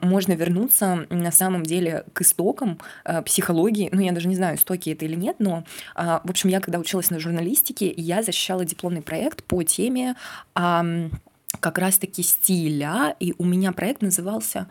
можно 0.00 0.32
вернуться 0.32 1.06
на 1.10 1.32
самом 1.32 1.64
деле 1.64 2.04
к 2.12 2.22
истокам 2.22 2.78
э, 3.04 3.22
психологии. 3.22 3.88
Ну, 3.92 4.00
я 4.00 4.12
даже 4.12 4.28
не 4.28 4.36
знаю, 4.36 4.56
истоки 4.56 4.90
это 4.90 5.04
или 5.04 5.16
нет, 5.16 5.36
но, 5.38 5.64
а, 5.94 6.20
в 6.24 6.30
общем, 6.30 6.48
я 6.50 6.60
когда 6.60 6.78
училась 6.78 7.10
на 7.10 7.18
журналистике, 7.18 7.92
я 7.96 8.22
защищала 8.22 8.64
дипломный 8.64 9.02
проект 9.02 9.44
по 9.44 9.62
теме 9.62 10.14
как 10.54 11.78
раз-таки 11.78 12.22
стиля, 12.22 13.16
и 13.18 13.34
у 13.38 13.44
меня 13.44 13.72
проект 13.72 14.02
назывался 14.02 14.68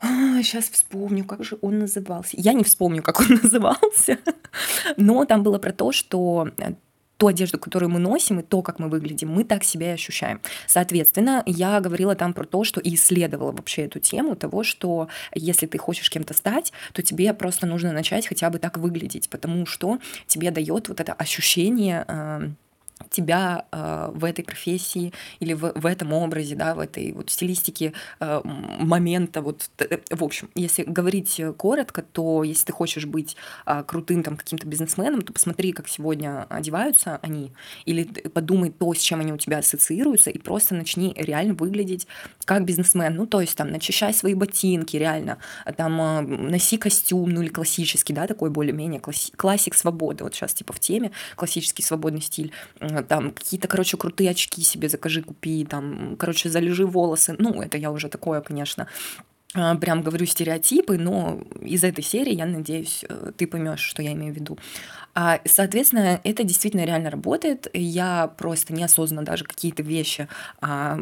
а, 0.00 0.42
сейчас 0.42 0.68
вспомню, 0.68 1.24
как 1.24 1.44
же 1.44 1.58
он 1.60 1.78
назывался. 1.78 2.36
Я 2.38 2.52
не 2.52 2.64
вспомню, 2.64 3.02
как 3.02 3.20
он 3.20 3.26
назывался, 3.42 4.18
но 4.96 5.24
там 5.24 5.42
было 5.42 5.58
про 5.58 5.72
то, 5.72 5.92
что 5.92 6.48
ту 7.20 7.26
одежду, 7.26 7.58
которую 7.58 7.90
мы 7.90 7.98
носим, 7.98 8.40
и 8.40 8.42
то, 8.42 8.62
как 8.62 8.78
мы 8.78 8.88
выглядим, 8.88 9.28
мы 9.28 9.44
так 9.44 9.62
себя 9.62 9.90
и 9.90 9.94
ощущаем. 9.94 10.40
Соответственно, 10.66 11.42
я 11.44 11.78
говорила 11.80 12.14
там 12.14 12.32
про 12.32 12.44
то, 12.44 12.64
что 12.64 12.80
и 12.80 12.94
исследовала 12.94 13.52
вообще 13.52 13.82
эту 13.82 14.00
тему 14.00 14.36
того, 14.36 14.64
что 14.64 15.08
если 15.34 15.66
ты 15.66 15.76
хочешь 15.76 16.08
кем-то 16.08 16.32
стать, 16.32 16.72
то 16.94 17.02
тебе 17.02 17.34
просто 17.34 17.66
нужно 17.66 17.92
начать 17.92 18.26
хотя 18.26 18.48
бы 18.48 18.58
так 18.58 18.78
выглядеть, 18.78 19.28
потому 19.28 19.66
что 19.66 19.98
тебе 20.26 20.50
дает 20.50 20.88
вот 20.88 20.98
это 20.98 21.12
ощущение 21.12 22.06
эм, 22.08 22.56
тебя 23.08 23.66
э, 23.72 24.10
в 24.14 24.24
этой 24.24 24.44
профессии 24.44 25.12
или 25.40 25.54
в, 25.54 25.72
в 25.74 25.86
этом 25.86 26.12
образе, 26.12 26.54
да, 26.54 26.74
в 26.74 26.80
этой 26.80 27.12
вот 27.12 27.30
стилистике 27.30 27.92
э, 28.20 28.40
момента, 28.44 29.42
вот, 29.42 29.70
э, 29.78 29.98
в 30.10 30.22
общем, 30.22 30.50
если 30.54 30.82
говорить 30.82 31.40
коротко, 31.56 32.02
то 32.02 32.44
если 32.44 32.66
ты 32.66 32.72
хочешь 32.72 33.06
быть 33.06 33.36
э, 33.66 33.82
крутым 33.86 34.22
там 34.22 34.36
каким-то 34.36 34.66
бизнесменом, 34.66 35.22
то 35.22 35.32
посмотри, 35.32 35.72
как 35.72 35.88
сегодня 35.88 36.46
одеваются 36.48 37.18
они, 37.22 37.52
или 37.84 38.04
подумай 38.04 38.70
то, 38.70 38.92
с 38.92 38.98
чем 38.98 39.20
они 39.20 39.32
у 39.32 39.36
тебя 39.36 39.58
ассоциируются, 39.58 40.30
и 40.30 40.38
просто 40.38 40.74
начни 40.74 41.14
реально 41.16 41.54
выглядеть 41.54 42.06
как 42.44 42.64
бизнесмен, 42.64 43.14
ну, 43.14 43.26
то 43.26 43.40
есть 43.40 43.56
там 43.56 43.70
начищай 43.70 44.12
свои 44.12 44.34
ботинки, 44.34 44.96
реально, 44.96 45.38
там 45.76 46.00
э, 46.00 46.20
носи 46.20 46.76
костюм, 46.76 47.30
ну, 47.30 47.42
или 47.42 47.48
классический, 47.48 48.12
да, 48.12 48.26
такой 48.26 48.50
более-менее 48.50 49.00
класси- 49.00 49.32
классик 49.36 49.74
свободы, 49.74 50.24
вот 50.24 50.34
сейчас 50.34 50.54
типа 50.54 50.72
в 50.72 50.80
теме, 50.80 51.12
классический 51.36 51.82
свободный 51.82 52.20
стиль, 52.20 52.52
там 53.08 53.30
какие-то, 53.30 53.68
короче, 53.68 53.96
крутые 53.96 54.30
очки 54.30 54.62
себе 54.62 54.88
закажи, 54.88 55.22
купи, 55.22 55.64
там, 55.64 56.16
короче, 56.18 56.48
залежи 56.48 56.86
волосы. 56.86 57.34
Ну, 57.38 57.62
это 57.62 57.78
я 57.78 57.90
уже 57.90 58.08
такое, 58.08 58.40
конечно, 58.40 58.86
а, 59.52 59.74
прям 59.74 60.02
говорю 60.02 60.26
стереотипы, 60.26 60.96
но 60.96 61.40
из 61.60 61.82
этой 61.82 62.04
серии, 62.04 62.34
я 62.34 62.46
надеюсь, 62.46 63.04
э, 63.08 63.32
ты 63.36 63.48
поймешь, 63.48 63.80
что 63.80 64.00
я 64.00 64.12
имею 64.12 64.32
в 64.32 64.36
виду. 64.36 64.56
А, 65.12 65.40
соответственно, 65.44 66.20
это 66.22 66.44
действительно 66.44 66.84
реально 66.84 67.10
работает. 67.10 67.66
Я 67.74 68.28
просто 68.28 68.72
неосознанно 68.72 69.24
даже 69.24 69.44
какие-то 69.44 69.82
вещи 69.82 70.28
а, 70.60 70.96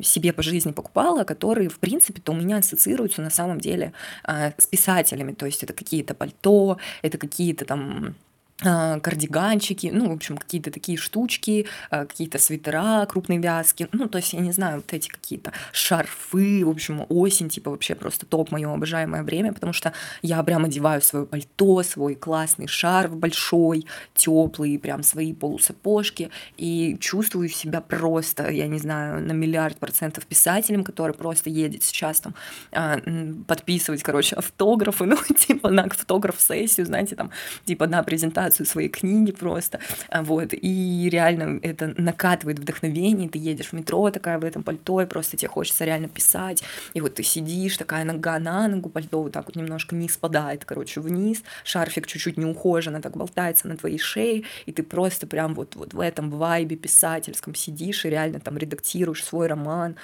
себе 0.00 0.32
по 0.32 0.42
жизни 0.44 0.70
покупала, 0.70 1.24
которые, 1.24 1.68
в 1.68 1.80
принципе-то, 1.80 2.30
у 2.30 2.36
меня 2.36 2.58
ассоциируются 2.58 3.20
на 3.20 3.30
самом 3.30 3.60
деле 3.60 3.92
с 4.24 4.66
писателями. 4.68 5.32
То 5.32 5.46
есть 5.46 5.64
это 5.64 5.72
какие-то 5.72 6.14
пальто, 6.14 6.78
это 7.02 7.18
какие-то 7.18 7.64
там 7.64 8.14
кардиганчики, 8.60 9.90
ну, 9.92 10.10
в 10.10 10.12
общем, 10.12 10.36
какие-то 10.36 10.72
такие 10.72 10.98
штучки, 10.98 11.66
а, 11.90 12.06
какие-то 12.06 12.38
свитера 12.38 13.06
крупной 13.06 13.38
вязки, 13.38 13.86
ну, 13.92 14.08
то 14.08 14.18
есть, 14.18 14.32
я 14.32 14.40
не 14.40 14.50
знаю, 14.50 14.76
вот 14.78 14.92
эти 14.92 15.08
какие-то 15.08 15.52
шарфы, 15.70 16.64
в 16.64 16.68
общем, 16.68 17.06
осень, 17.08 17.48
типа, 17.50 17.70
вообще 17.70 17.94
просто 17.94 18.26
топ, 18.26 18.50
мое 18.50 18.72
обожаемое 18.72 19.22
время, 19.22 19.52
потому 19.52 19.72
что 19.72 19.92
я 20.22 20.42
прям 20.42 20.64
одеваю 20.64 21.00
свое 21.02 21.24
пальто, 21.24 21.84
свой 21.84 22.16
классный 22.16 22.66
шарф 22.66 23.16
большой, 23.16 23.86
теплый, 24.14 24.76
прям 24.78 25.04
свои 25.04 25.32
полусапожки, 25.32 26.30
и 26.56 26.96
чувствую 27.00 27.48
себя 27.50 27.80
просто, 27.80 28.50
я 28.50 28.66
не 28.66 28.78
знаю, 28.78 29.22
на 29.22 29.32
миллиард 29.32 29.78
процентов 29.78 30.26
писателем, 30.26 30.82
который 30.82 31.14
просто 31.14 31.48
едет 31.48 31.84
сейчас 31.84 32.20
там 32.20 32.34
а, 32.72 32.98
подписывать, 33.46 34.02
короче, 34.02 34.34
автографы, 34.34 35.04
ну, 35.06 35.16
типа, 35.16 35.70
на 35.70 35.84
автограф-сессию, 35.84 36.86
знаете, 36.86 37.14
там, 37.14 37.30
типа, 37.64 37.86
на 37.86 38.02
презентацию 38.02 38.47
презентацию 38.48 38.66
своей 38.66 38.88
книги 38.88 39.32
просто, 39.32 39.80
а, 40.08 40.22
вот, 40.22 40.52
и 40.52 41.08
реально 41.10 41.60
это 41.62 41.94
накатывает 41.96 42.58
вдохновение, 42.58 43.28
ты 43.28 43.38
едешь 43.38 43.68
в 43.68 43.72
метро 43.72 44.10
такая 44.10 44.38
в 44.38 44.44
этом 44.44 44.62
пальто, 44.62 45.00
и 45.00 45.06
просто 45.06 45.36
тебе 45.36 45.48
хочется 45.48 45.84
реально 45.84 46.08
писать, 46.08 46.62
и 46.94 47.00
вот 47.00 47.14
ты 47.14 47.22
сидишь, 47.22 47.76
такая 47.76 48.04
нога 48.04 48.38
на 48.38 48.68
ногу, 48.68 48.88
пальто 48.88 49.22
вот 49.22 49.32
так 49.32 49.46
вот 49.46 49.56
немножко 49.56 49.94
не 49.94 50.08
спадает, 50.08 50.64
короче, 50.64 51.00
вниз, 51.00 51.42
шарфик 51.64 52.06
чуть-чуть 52.06 52.38
неухоженно 52.38 53.00
так 53.00 53.16
болтается 53.16 53.68
на 53.68 53.76
твоей 53.76 53.98
шее, 53.98 54.44
и 54.66 54.72
ты 54.72 54.82
просто 54.82 55.26
прям 55.26 55.54
вот, 55.54 55.76
вот 55.76 55.94
в 55.94 56.00
этом 56.00 56.30
вайбе 56.30 56.76
писательском 56.76 57.54
сидишь 57.54 58.04
и 58.04 58.10
реально 58.10 58.40
там 58.40 58.58
редактируешь 58.58 59.24
свой 59.24 59.46
роман, 59.46 59.96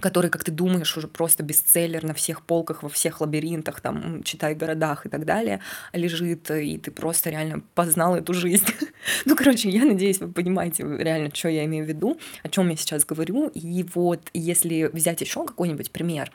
который, 0.00 0.30
как 0.30 0.44
ты 0.44 0.52
думаешь, 0.52 0.96
уже 0.96 1.08
просто 1.08 1.42
бестселлер 1.42 2.04
на 2.04 2.14
всех 2.14 2.42
полках, 2.42 2.82
во 2.82 2.88
всех 2.88 3.20
лабиринтах, 3.20 3.80
там, 3.80 4.22
читай, 4.22 4.54
городах 4.54 5.06
и 5.06 5.08
так 5.08 5.24
далее, 5.24 5.60
лежит, 5.92 6.50
и 6.50 6.78
ты 6.78 6.90
просто 6.90 7.30
реально 7.30 7.62
познал 7.74 8.16
эту 8.16 8.34
жизнь. 8.34 8.66
ну, 9.24 9.36
короче, 9.36 9.70
я 9.70 9.84
надеюсь, 9.84 10.18
вы 10.18 10.32
понимаете 10.32 10.84
реально, 10.84 11.30
что 11.34 11.48
я 11.48 11.64
имею 11.64 11.84
в 11.84 11.88
виду, 11.88 12.18
о 12.42 12.48
чем 12.48 12.68
я 12.68 12.76
сейчас 12.76 13.04
говорю. 13.04 13.48
И 13.54 13.84
вот, 13.94 14.20
если 14.34 14.90
взять 14.92 15.20
еще 15.20 15.44
какой-нибудь 15.44 15.90
пример, 15.90 16.30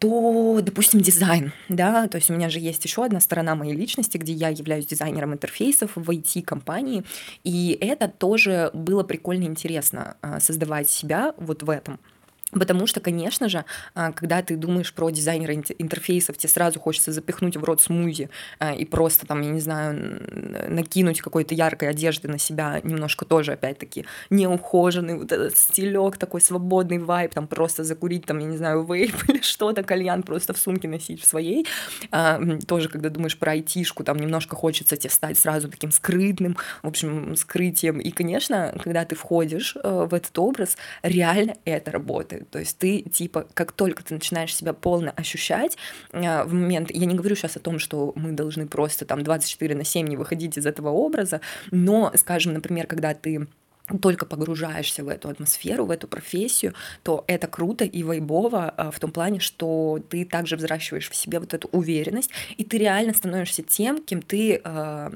то, 0.00 0.60
допустим, 0.62 1.02
дизайн, 1.02 1.52
да, 1.68 2.08
то 2.08 2.16
есть 2.16 2.30
у 2.30 2.34
меня 2.34 2.48
же 2.48 2.58
есть 2.58 2.82
еще 2.82 3.04
одна 3.04 3.20
сторона 3.20 3.54
моей 3.54 3.74
личности, 3.74 4.16
где 4.16 4.32
я 4.32 4.48
являюсь 4.48 4.86
дизайнером 4.86 5.34
интерфейсов 5.34 5.90
в 5.94 6.10
IT-компании, 6.10 7.04
и 7.44 7.76
это 7.78 8.08
тоже 8.08 8.70
было 8.72 9.02
прикольно 9.02 9.44
интересно 9.44 10.16
а, 10.22 10.40
создавать 10.40 10.88
себя 10.88 11.34
вот 11.36 11.62
в 11.62 11.68
этом. 11.68 12.00
Потому 12.52 12.86
что, 12.86 13.00
конечно 13.00 13.48
же, 13.48 13.64
а, 13.94 14.12
когда 14.12 14.42
ты 14.42 14.56
думаешь 14.56 14.92
про 14.92 15.10
дизайнера 15.10 15.54
интерфейсов, 15.54 16.36
тебе 16.36 16.48
сразу 16.48 16.80
хочется 16.80 17.12
запихнуть 17.12 17.56
в 17.56 17.64
рот 17.64 17.80
смузи 17.80 18.28
а, 18.58 18.74
и 18.74 18.84
просто 18.84 19.26
там, 19.26 19.40
я 19.42 19.50
не 19.50 19.60
знаю, 19.60 20.20
накинуть 20.68 21.20
какой-то 21.20 21.54
яркой 21.54 21.90
одежды 21.90 22.28
на 22.28 22.38
себя, 22.38 22.80
немножко 22.82 23.24
тоже, 23.24 23.52
опять-таки, 23.52 24.04
неухоженный, 24.30 25.16
вот 25.16 25.30
этот 25.30 25.56
стилек, 25.56 26.16
такой 26.16 26.40
свободный 26.40 26.98
вайб, 26.98 27.32
там 27.32 27.46
просто 27.46 27.84
закурить, 27.84 28.26
там, 28.26 28.38
я 28.38 28.46
не 28.46 28.56
знаю, 28.56 28.84
вейп 28.84 29.14
или 29.28 29.42
что-то, 29.42 29.84
кальян 29.84 30.22
просто 30.22 30.52
в 30.52 30.58
сумке 30.58 30.88
носить 30.88 31.22
в 31.22 31.26
своей. 31.26 31.66
А, 32.10 32.40
тоже, 32.66 32.88
когда 32.88 33.10
думаешь 33.10 33.38
про 33.38 33.52
айтишку, 33.52 34.02
там 34.02 34.16
немножко 34.16 34.56
хочется 34.56 34.96
тебе 34.96 35.10
стать 35.10 35.38
сразу 35.38 35.68
таким 35.68 35.92
скрытным, 35.92 36.56
в 36.82 36.88
общем, 36.88 37.36
скрытием. 37.36 38.00
И, 38.00 38.10
конечно, 38.10 38.74
когда 38.82 39.04
ты 39.04 39.14
входишь 39.14 39.76
э, 39.76 40.06
в 40.10 40.14
этот 40.14 40.36
образ, 40.38 40.76
реально 41.02 41.54
это 41.64 41.92
работает 41.92 42.39
то 42.50 42.58
есть 42.58 42.78
ты, 42.78 43.02
типа, 43.02 43.46
как 43.54 43.72
только 43.72 44.04
ты 44.04 44.14
начинаешь 44.14 44.54
себя 44.54 44.72
полно 44.72 45.12
ощущать, 45.16 45.76
а, 46.12 46.44
в 46.44 46.52
момент, 46.52 46.90
я 46.90 47.06
не 47.06 47.14
говорю 47.14 47.36
сейчас 47.36 47.56
о 47.56 47.60
том, 47.60 47.78
что 47.78 48.12
мы 48.16 48.32
должны 48.32 48.66
просто 48.66 49.04
там 49.04 49.22
24 49.22 49.74
на 49.74 49.84
7 49.84 50.06
не 50.06 50.16
выходить 50.16 50.56
из 50.56 50.66
этого 50.66 50.90
образа, 50.90 51.40
но, 51.70 52.12
скажем, 52.16 52.52
например, 52.52 52.86
когда 52.86 53.14
ты 53.14 53.46
только 53.98 54.26
погружаешься 54.26 55.02
в 55.02 55.08
эту 55.08 55.28
атмосферу, 55.28 55.84
в 55.84 55.90
эту 55.90 56.06
профессию, 56.06 56.74
то 57.02 57.24
это 57.26 57.48
круто 57.48 57.84
и 57.84 58.02
вайбово 58.02 58.68
а, 58.76 58.90
в 58.90 59.00
том 59.00 59.10
плане, 59.10 59.40
что 59.40 60.00
ты 60.08 60.24
также 60.24 60.56
взращиваешь 60.56 61.10
в 61.10 61.16
себе 61.16 61.40
вот 61.40 61.54
эту 61.54 61.68
уверенность, 61.68 62.30
и 62.56 62.64
ты 62.64 62.78
реально 62.78 63.14
становишься 63.14 63.62
тем, 63.62 64.02
кем 64.02 64.22
ты, 64.22 64.60
э, 64.62 65.10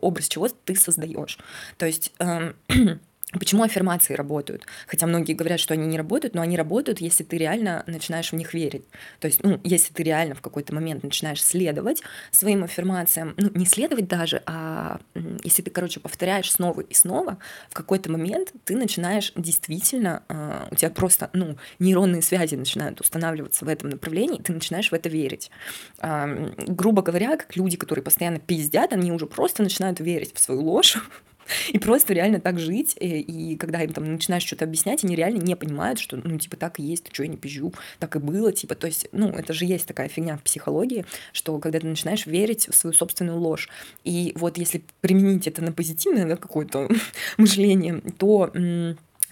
образ 0.00 0.28
чего 0.28 0.48
ты 0.48 0.76
создаешь. 0.76 1.38
То 1.78 1.86
есть 1.86 2.12
э, 2.18 2.52
Почему 3.32 3.64
аффирмации 3.64 4.14
работают? 4.14 4.66
Хотя 4.86 5.08
многие 5.08 5.32
говорят, 5.32 5.58
что 5.58 5.74
они 5.74 5.88
не 5.88 5.98
работают, 5.98 6.36
но 6.36 6.42
они 6.42 6.56
работают, 6.56 7.00
если 7.00 7.24
ты 7.24 7.38
реально 7.38 7.82
начинаешь 7.88 8.30
в 8.30 8.36
них 8.36 8.54
верить. 8.54 8.84
То 9.18 9.26
есть, 9.26 9.42
ну, 9.42 9.60
если 9.64 9.92
ты 9.92 10.04
реально 10.04 10.36
в 10.36 10.40
какой-то 10.40 10.72
момент 10.72 11.02
начинаешь 11.02 11.42
следовать 11.42 12.04
своим 12.30 12.62
аффирмациям, 12.62 13.34
ну, 13.36 13.50
не 13.52 13.66
следовать 13.66 14.06
даже, 14.06 14.42
а 14.46 15.00
если 15.42 15.62
ты, 15.62 15.72
короче, 15.72 15.98
повторяешь 15.98 16.52
снова 16.52 16.82
и 16.82 16.94
снова, 16.94 17.38
в 17.68 17.74
какой-то 17.74 18.12
момент 18.12 18.52
ты 18.64 18.76
начинаешь 18.76 19.32
действительно, 19.34 20.22
э, 20.28 20.68
у 20.70 20.76
тебя 20.76 20.90
просто, 20.90 21.28
ну, 21.32 21.58
нейронные 21.80 22.22
связи 22.22 22.54
начинают 22.54 23.00
устанавливаться 23.00 23.64
в 23.64 23.68
этом 23.68 23.90
направлении, 23.90 24.40
ты 24.40 24.52
начинаешь 24.52 24.90
в 24.92 24.94
это 24.94 25.08
верить. 25.08 25.50
Э, 25.98 26.52
грубо 26.68 27.02
говоря, 27.02 27.36
как 27.36 27.56
люди, 27.56 27.76
которые 27.76 28.04
постоянно 28.04 28.38
пиздят, 28.38 28.92
они 28.92 29.10
уже 29.10 29.26
просто 29.26 29.64
начинают 29.64 29.98
верить 29.98 30.32
в 30.32 30.38
свою 30.38 30.62
ложь, 30.62 30.96
И 31.72 31.78
просто 31.78 32.14
реально 32.14 32.40
так 32.40 32.58
жить, 32.58 32.96
и, 33.00 33.20
и 33.20 33.56
когда 33.56 33.82
им 33.82 33.92
там 33.92 34.04
начинаешь 34.12 34.44
что-то 34.44 34.64
объяснять, 34.64 35.04
они 35.04 35.14
реально 35.14 35.42
не 35.42 35.56
понимают, 35.56 35.98
что, 35.98 36.16
ну, 36.16 36.38
типа, 36.38 36.56
так 36.56 36.78
и 36.78 36.82
есть, 36.82 37.08
что 37.12 37.22
я 37.22 37.28
не 37.28 37.36
пизжу, 37.36 37.72
так 37.98 38.16
и 38.16 38.18
было, 38.18 38.52
типа, 38.52 38.74
то 38.74 38.86
есть, 38.86 39.08
ну, 39.12 39.28
это 39.30 39.52
же 39.52 39.64
есть 39.64 39.86
такая 39.86 40.08
фигня 40.08 40.36
в 40.36 40.42
психологии, 40.42 41.04
что 41.32 41.58
когда 41.58 41.80
ты 41.80 41.86
начинаешь 41.86 42.26
верить 42.26 42.68
в 42.68 42.74
свою 42.74 42.94
собственную 42.94 43.38
ложь, 43.38 43.68
и 44.04 44.32
вот 44.36 44.58
если 44.58 44.82
применить 45.00 45.46
это 45.46 45.62
на 45.62 45.72
позитивное, 45.72 46.26
да, 46.26 46.36
какое-то 46.36 46.88
мышление, 47.36 48.00
то 48.18 48.52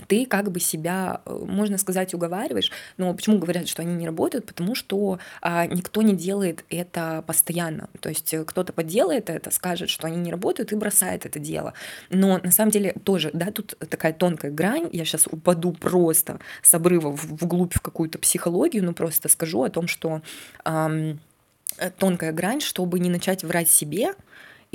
ты 0.06 0.26
как 0.26 0.50
бы 0.50 0.60
себя, 0.60 1.20
э, 1.24 1.44
можно 1.46 1.78
сказать, 1.78 2.14
уговариваешь. 2.14 2.70
Но 2.96 3.12
почему 3.14 3.38
говорят, 3.38 3.68
что 3.68 3.82
они 3.82 3.94
не 3.94 4.06
работают? 4.06 4.46
Потому 4.46 4.74
что 4.74 5.18
а, 5.40 5.66
никто 5.66 6.02
не 6.02 6.14
делает 6.14 6.64
это 6.68 7.22
постоянно. 7.26 7.88
То 8.00 8.08
есть 8.08 8.34
э, 8.34 8.44
кто-то 8.44 8.72
поделает 8.72 9.30
это, 9.30 9.50
скажет, 9.50 9.90
что 9.90 10.06
они 10.06 10.16
не 10.16 10.30
работают 10.30 10.72
и 10.72 10.76
бросает 10.76 11.26
это 11.26 11.38
дело. 11.38 11.74
Но 12.10 12.38
на 12.38 12.50
самом 12.50 12.70
деле 12.70 12.94
тоже, 13.04 13.30
да, 13.32 13.46
тут 13.46 13.76
такая 13.90 14.12
тонкая 14.12 14.50
грань. 14.50 14.88
Я 14.92 15.04
сейчас 15.04 15.26
упаду 15.26 15.72
просто 15.72 16.40
с 16.62 16.74
обрыва 16.74 17.10
вглубь 17.10 17.74
в 17.74 17.80
какую-то 17.80 18.18
психологию, 18.18 18.84
но 18.84 18.92
просто 18.92 19.28
скажу 19.28 19.62
о 19.62 19.70
том, 19.70 19.86
что 19.86 20.22
эм, 20.64 21.20
тонкая 21.98 22.32
грань, 22.32 22.60
чтобы 22.60 22.98
не 22.98 23.10
начать 23.10 23.44
врать 23.44 23.70
себе, 23.70 24.14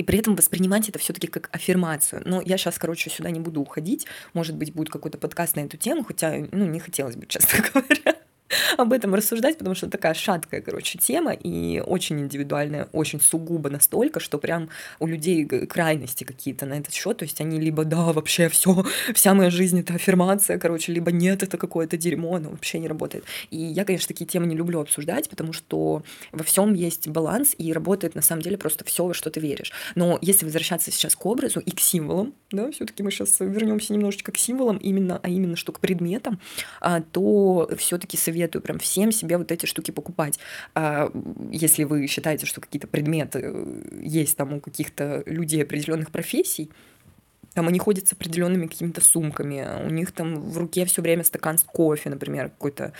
и 0.00 0.02
при 0.02 0.18
этом 0.18 0.34
воспринимать 0.34 0.88
это 0.88 0.98
все-таки 0.98 1.26
как 1.26 1.50
аффирмацию. 1.52 2.22
Но 2.24 2.40
я 2.40 2.56
сейчас, 2.56 2.78
короче, 2.78 3.10
сюда 3.10 3.30
не 3.30 3.38
буду 3.38 3.60
уходить. 3.60 4.06
Может 4.32 4.56
быть, 4.56 4.72
будет 4.72 4.88
какой-то 4.88 5.18
подкаст 5.18 5.56
на 5.56 5.60
эту 5.60 5.76
тему, 5.76 6.04
хотя, 6.04 6.46
ну, 6.52 6.64
не 6.64 6.80
хотелось 6.80 7.16
бы, 7.16 7.26
честно 7.26 7.62
говоря 7.74 8.19
об 8.76 8.92
этом 8.92 9.14
рассуждать, 9.14 9.58
потому 9.58 9.74
что 9.74 9.88
такая 9.88 10.14
шаткая, 10.14 10.60
короче, 10.60 10.98
тема 10.98 11.32
и 11.32 11.80
очень 11.80 12.20
индивидуальная, 12.20 12.88
очень 12.92 13.20
сугубо 13.20 13.70
настолько, 13.70 14.20
что 14.20 14.38
прям 14.38 14.68
у 14.98 15.06
людей 15.06 15.44
крайности 15.46 16.24
какие-то 16.24 16.66
на 16.66 16.74
этот 16.74 16.92
счет, 16.92 17.18
то 17.18 17.24
есть 17.24 17.40
они 17.40 17.60
либо 17.60 17.84
да, 17.84 18.12
вообще 18.12 18.48
все, 18.48 18.84
вся 19.14 19.34
моя 19.34 19.50
жизнь 19.50 19.80
это 19.80 19.94
аффирмация, 19.94 20.58
короче, 20.58 20.92
либо 20.92 21.12
нет, 21.12 21.42
это 21.42 21.58
какое-то 21.58 21.96
дерьмо, 21.96 22.36
оно 22.36 22.50
вообще 22.50 22.78
не 22.78 22.88
работает. 22.88 23.24
И 23.50 23.56
я, 23.56 23.84
конечно, 23.84 24.08
такие 24.08 24.26
темы 24.26 24.46
не 24.46 24.56
люблю 24.56 24.80
обсуждать, 24.80 25.28
потому 25.28 25.52
что 25.52 26.02
во 26.32 26.44
всем 26.44 26.74
есть 26.74 27.08
баланс 27.08 27.54
и 27.58 27.72
работает 27.72 28.14
на 28.14 28.22
самом 28.22 28.42
деле 28.42 28.56
просто 28.58 28.84
все, 28.84 29.06
во 29.06 29.14
что 29.14 29.30
ты 29.30 29.40
веришь. 29.40 29.72
Но 29.94 30.18
если 30.20 30.44
возвращаться 30.44 30.90
сейчас 30.90 31.16
к 31.16 31.26
образу 31.26 31.60
и 31.60 31.70
к 31.70 31.80
символам, 31.80 32.34
да, 32.50 32.70
все-таки 32.70 33.02
мы 33.02 33.10
сейчас 33.10 33.38
вернемся 33.40 33.92
немножечко 33.92 34.32
к 34.32 34.38
символам, 34.38 34.76
именно, 34.78 35.20
а 35.22 35.28
именно 35.28 35.56
что 35.56 35.72
к 35.72 35.80
предметам, 35.80 36.40
а, 36.80 37.00
то 37.00 37.70
все-таки 37.76 38.16
советую 38.40 38.62
прям 38.62 38.78
всем 38.78 39.12
себе 39.12 39.36
вот 39.36 39.52
эти 39.52 39.66
штуки 39.66 39.90
покупать. 39.90 40.38
А, 40.74 41.10
если 41.50 41.84
вы 41.84 42.06
считаете, 42.06 42.46
что 42.46 42.60
какие-то 42.60 42.86
предметы 42.86 43.40
э, 43.42 44.00
есть 44.02 44.36
там 44.36 44.54
у 44.54 44.60
каких-то 44.60 45.22
людей 45.26 45.62
определенных 45.62 46.10
профессий, 46.10 46.70
там 47.54 47.68
они 47.68 47.78
ходят 47.78 48.08
с 48.08 48.12
определенными 48.12 48.66
какими-то 48.66 49.00
сумками, 49.00 49.66
у 49.86 49.90
них 49.90 50.12
там 50.12 50.40
в 50.40 50.56
руке 50.56 50.84
все 50.84 51.02
время 51.02 51.24
стакан 51.24 51.58
с 51.58 51.64
кофе, 51.64 52.10
например, 52.10 52.48
какой-то 52.48 52.92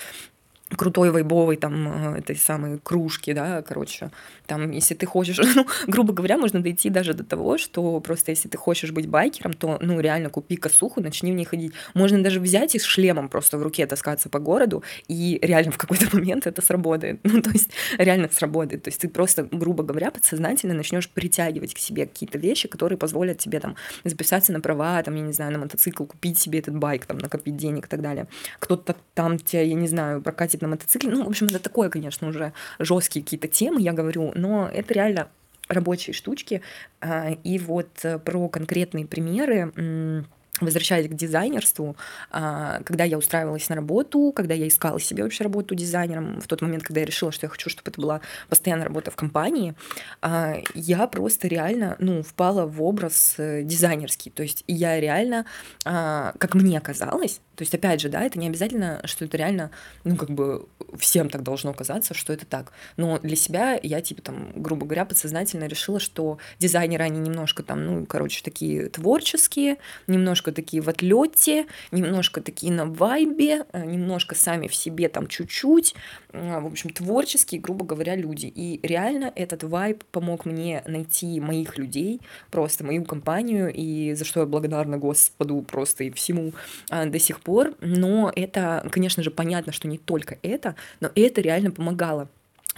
крутой 0.76 1.10
вайбовой 1.10 1.56
там 1.56 2.14
э, 2.14 2.18
этой 2.18 2.36
самой 2.36 2.78
кружки, 2.78 3.32
да, 3.32 3.62
короче, 3.62 4.10
там, 4.46 4.70
если 4.70 4.94
ты 4.94 5.06
хочешь, 5.06 5.38
ну, 5.54 5.66
грубо 5.86 6.12
говоря, 6.12 6.38
можно 6.38 6.62
дойти 6.62 6.90
даже 6.90 7.14
до 7.14 7.24
того, 7.24 7.58
что 7.58 8.00
просто 8.00 8.30
если 8.30 8.48
ты 8.48 8.56
хочешь 8.56 8.92
быть 8.92 9.06
байкером, 9.06 9.52
то, 9.52 9.78
ну, 9.80 10.00
реально 10.00 10.30
купи 10.30 10.56
косуху, 10.56 11.00
начни 11.00 11.32
в 11.32 11.34
ней 11.34 11.44
ходить. 11.44 11.72
Можно 11.94 12.22
даже 12.22 12.40
взять 12.40 12.74
и 12.74 12.78
с 12.78 12.84
шлемом 12.84 13.28
просто 13.28 13.58
в 13.58 13.62
руке 13.62 13.86
таскаться 13.86 14.28
по 14.28 14.38
городу, 14.38 14.82
и 15.08 15.38
реально 15.42 15.72
в 15.72 15.78
какой-то 15.78 16.06
момент 16.16 16.46
это 16.46 16.62
сработает. 16.62 17.20
Ну, 17.24 17.42
то 17.42 17.50
есть 17.50 17.70
реально 17.98 18.28
сработает. 18.32 18.84
То 18.84 18.88
есть 18.88 19.00
ты 19.00 19.08
просто, 19.08 19.48
грубо 19.50 19.82
говоря, 19.82 20.10
подсознательно 20.10 20.74
начнешь 20.74 21.08
притягивать 21.08 21.74
к 21.74 21.78
себе 21.78 22.06
какие-то 22.06 22.38
вещи, 22.38 22.68
которые 22.68 22.98
позволят 22.98 23.38
тебе 23.38 23.60
там 23.60 23.76
записаться 24.04 24.52
на 24.52 24.60
права, 24.60 25.02
там, 25.02 25.14
я 25.14 25.22
не 25.22 25.32
знаю, 25.32 25.52
на 25.52 25.58
мотоцикл, 25.58 26.04
купить 26.04 26.38
себе 26.38 26.58
этот 26.60 26.76
байк, 26.76 27.06
там, 27.06 27.18
накопить 27.18 27.56
денег 27.56 27.86
и 27.86 27.88
так 27.88 28.02
далее. 28.02 28.26
Кто-то 28.58 28.96
там 29.14 29.38
тебя, 29.38 29.62
я 29.62 29.74
не 29.74 29.88
знаю, 29.88 30.22
прокатит 30.22 30.59
на 30.60 30.68
мотоцикле. 30.68 31.10
Ну, 31.10 31.24
в 31.24 31.28
общем, 31.28 31.46
это 31.46 31.58
такое, 31.58 31.88
конечно, 31.88 32.28
уже 32.28 32.52
жесткие 32.78 33.24
какие-то 33.24 33.48
темы, 33.48 33.80
я 33.80 33.92
говорю, 33.92 34.32
но 34.34 34.68
это 34.68 34.94
реально 34.94 35.28
рабочие 35.68 36.14
штучки. 36.14 36.62
А, 37.00 37.30
и 37.30 37.58
вот 37.58 37.88
э, 38.02 38.18
про 38.18 38.48
конкретные 38.48 39.06
примеры 39.06 40.24
возвращаясь 40.60 41.08
к 41.08 41.14
дизайнерству, 41.14 41.96
а, 42.30 42.80
когда 42.84 43.04
я 43.04 43.18
устраивалась 43.18 43.68
на 43.68 43.76
работу, 43.76 44.32
когда 44.34 44.54
я 44.54 44.68
искала 44.68 45.00
себе 45.00 45.22
вообще 45.22 45.44
работу 45.44 45.74
дизайнером, 45.74 46.40
в 46.40 46.46
тот 46.46 46.62
момент, 46.62 46.82
когда 46.82 47.00
я 47.00 47.06
решила, 47.06 47.32
что 47.32 47.46
я 47.46 47.50
хочу, 47.50 47.70
чтобы 47.70 47.90
это 47.90 48.00
была 48.00 48.20
постоянная 48.48 48.86
работа 48.86 49.10
в 49.10 49.16
компании, 49.16 49.74
а, 50.20 50.56
я 50.74 51.06
просто 51.06 51.48
реально, 51.48 51.96
ну, 51.98 52.22
впала 52.22 52.66
в 52.66 52.82
образ 52.82 53.34
э, 53.38 53.62
дизайнерский. 53.62 54.30
То 54.30 54.42
есть 54.42 54.64
я 54.66 55.00
реально, 55.00 55.46
а, 55.84 56.32
как 56.38 56.54
мне 56.54 56.80
казалось, 56.80 57.40
то 57.60 57.62
есть, 57.62 57.74
опять 57.74 58.00
же, 58.00 58.08
да, 58.08 58.22
это 58.22 58.38
не 58.38 58.46
обязательно, 58.46 59.02
что 59.04 59.26
это 59.26 59.36
реально, 59.36 59.70
ну, 60.04 60.16
как 60.16 60.30
бы 60.30 60.66
всем 60.98 61.28
так 61.28 61.42
должно 61.42 61.74
казаться, 61.74 62.14
что 62.14 62.32
это 62.32 62.46
так. 62.46 62.72
Но 62.96 63.18
для 63.18 63.36
себя 63.36 63.78
я, 63.82 64.00
типа, 64.00 64.22
там, 64.22 64.50
грубо 64.54 64.86
говоря, 64.86 65.04
подсознательно 65.04 65.64
решила, 65.64 66.00
что 66.00 66.38
дизайнеры, 66.58 67.04
они 67.04 67.18
немножко 67.18 67.62
там, 67.62 67.84
ну, 67.84 68.06
короче, 68.06 68.42
такие 68.42 68.88
творческие, 68.88 69.76
немножко 70.06 70.49
такие 70.52 70.82
в 70.82 70.88
отлете, 70.88 71.66
немножко 71.90 72.40
такие 72.40 72.72
на 72.72 72.86
вайбе, 72.86 73.64
э, 73.72 73.84
немножко 73.84 74.34
сами 74.34 74.68
в 74.68 74.74
себе 74.74 75.08
там 75.08 75.26
чуть-чуть, 75.26 75.94
э, 76.32 76.60
в 76.60 76.66
общем, 76.66 76.90
творческие, 76.90 77.60
грубо 77.60 77.84
говоря, 77.84 78.16
люди. 78.16 78.46
И 78.46 78.80
реально 78.82 79.32
этот 79.34 79.62
вайб 79.62 80.04
помог 80.10 80.44
мне 80.44 80.82
найти 80.86 81.40
моих 81.40 81.78
людей, 81.78 82.20
просто 82.50 82.84
мою 82.84 83.04
компанию, 83.04 83.72
и 83.72 84.14
за 84.14 84.24
что 84.24 84.40
я 84.40 84.46
благодарна 84.46 84.98
Господу 84.98 85.62
просто 85.62 86.04
и 86.04 86.10
всему 86.10 86.52
а, 86.90 87.06
до 87.06 87.18
сих 87.18 87.40
пор, 87.40 87.74
но 87.80 88.32
это, 88.34 88.86
конечно 88.90 89.22
же, 89.22 89.30
понятно, 89.30 89.72
что 89.72 89.88
не 89.88 89.98
только 89.98 90.38
это, 90.42 90.74
но 91.00 91.10
это 91.14 91.40
реально 91.40 91.70
помогало. 91.70 92.28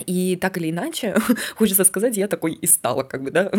И 0.06 0.36
так 0.36 0.56
или 0.56 0.70
иначе, 0.70 1.14
хочется 1.54 1.84
сказать, 1.84 2.16
я 2.16 2.26
такой 2.26 2.52
и 2.52 2.66
стала, 2.66 3.02
как 3.02 3.22
бы, 3.22 3.30
да. 3.30 3.52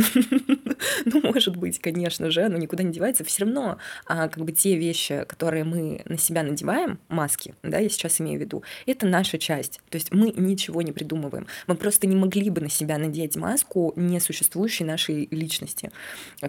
ну, 1.06 1.22
может 1.22 1.56
быть, 1.56 1.80
конечно 1.80 2.32
же, 2.32 2.48
но 2.50 2.58
никуда 2.58 2.84
не 2.84 2.92
девается. 2.92 3.24
Все 3.24 3.46
равно, 3.46 3.78
а, 4.06 4.28
как 4.28 4.44
бы, 4.44 4.52
те 4.52 4.76
вещи, 4.76 5.26
которые 5.28 5.64
мы 5.64 6.02
на 6.06 6.18
себя 6.18 6.44
надеваем, 6.44 7.00
маски, 7.08 7.54
да, 7.62 7.78
я 7.78 7.90
сейчас 7.90 8.20
имею 8.20 8.40
в 8.40 8.42
виду, 8.42 8.64
это 8.86 9.06
наша 9.06 9.38
часть. 9.38 9.80
То 9.90 9.98
есть 9.98 10.12
мы 10.12 10.32
ничего 10.36 10.82
не 10.82 10.92
придумываем. 10.92 11.46
Мы 11.68 11.76
просто 11.76 12.08
не 12.08 12.16
могли 12.16 12.50
бы 12.50 12.62
на 12.62 12.70
себя 12.70 12.98
надеть 12.98 13.36
маску 13.36 13.94
несуществующей 13.96 14.86
нашей 14.86 15.28
личности. 15.30 15.92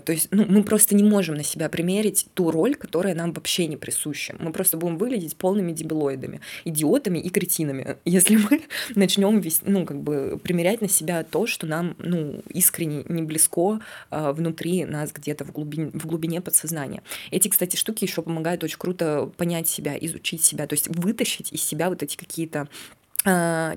То 0.05 0.13
есть, 0.13 0.29
ну, 0.31 0.47
мы 0.49 0.65
просто 0.65 0.95
не 0.95 1.03
можем 1.03 1.37
на 1.37 1.45
себя 1.45 1.69
примерить 1.69 2.27
ту 2.35 2.51
роль, 2.51 2.75
которая 2.75 3.15
нам 3.15 3.33
вообще 3.33 3.67
не 3.67 3.77
присуща. 3.77 4.35
Мы 4.39 4.53
просто 4.53 4.79
будем 4.79 4.97
выглядеть 4.97 5.37
полными 5.37 5.73
дебилоидами, 5.73 6.41
идиотами 6.65 7.19
и 7.19 7.29
кретинами, 7.29 7.99
если 8.07 8.37
мы 8.37 8.63
начнем 8.95 9.41
вести 9.41 9.74
ну, 9.75 9.85
как 9.85 10.01
бы 10.01 10.41
примерять 10.43 10.81
на 10.81 10.89
себя 10.89 11.25
то, 11.25 11.47
что 11.47 11.67
нам, 11.67 11.97
ну, 11.99 12.43
искренне 12.49 13.05
не 13.09 13.23
близко 13.23 13.81
э, 14.11 14.33
внутри 14.33 14.85
нас 14.85 15.13
где-то 15.13 15.45
в 15.45 15.53
глубине, 15.53 15.91
в 15.93 16.07
глубине 16.07 16.41
подсознания. 16.41 17.03
Эти, 17.31 17.49
кстати, 17.49 17.77
штуки 17.77 18.05
еще 18.05 18.23
помогают 18.23 18.63
очень 18.63 18.79
круто 18.79 19.31
понять 19.37 19.69
себя, 19.69 19.97
изучить 19.99 20.45
себя, 20.45 20.67
то 20.67 20.75
есть 20.75 20.89
вытащить 20.89 21.53
из 21.53 21.63
себя 21.63 21.89
вот 21.89 22.03
эти 22.03 22.17
какие-то 22.17 22.69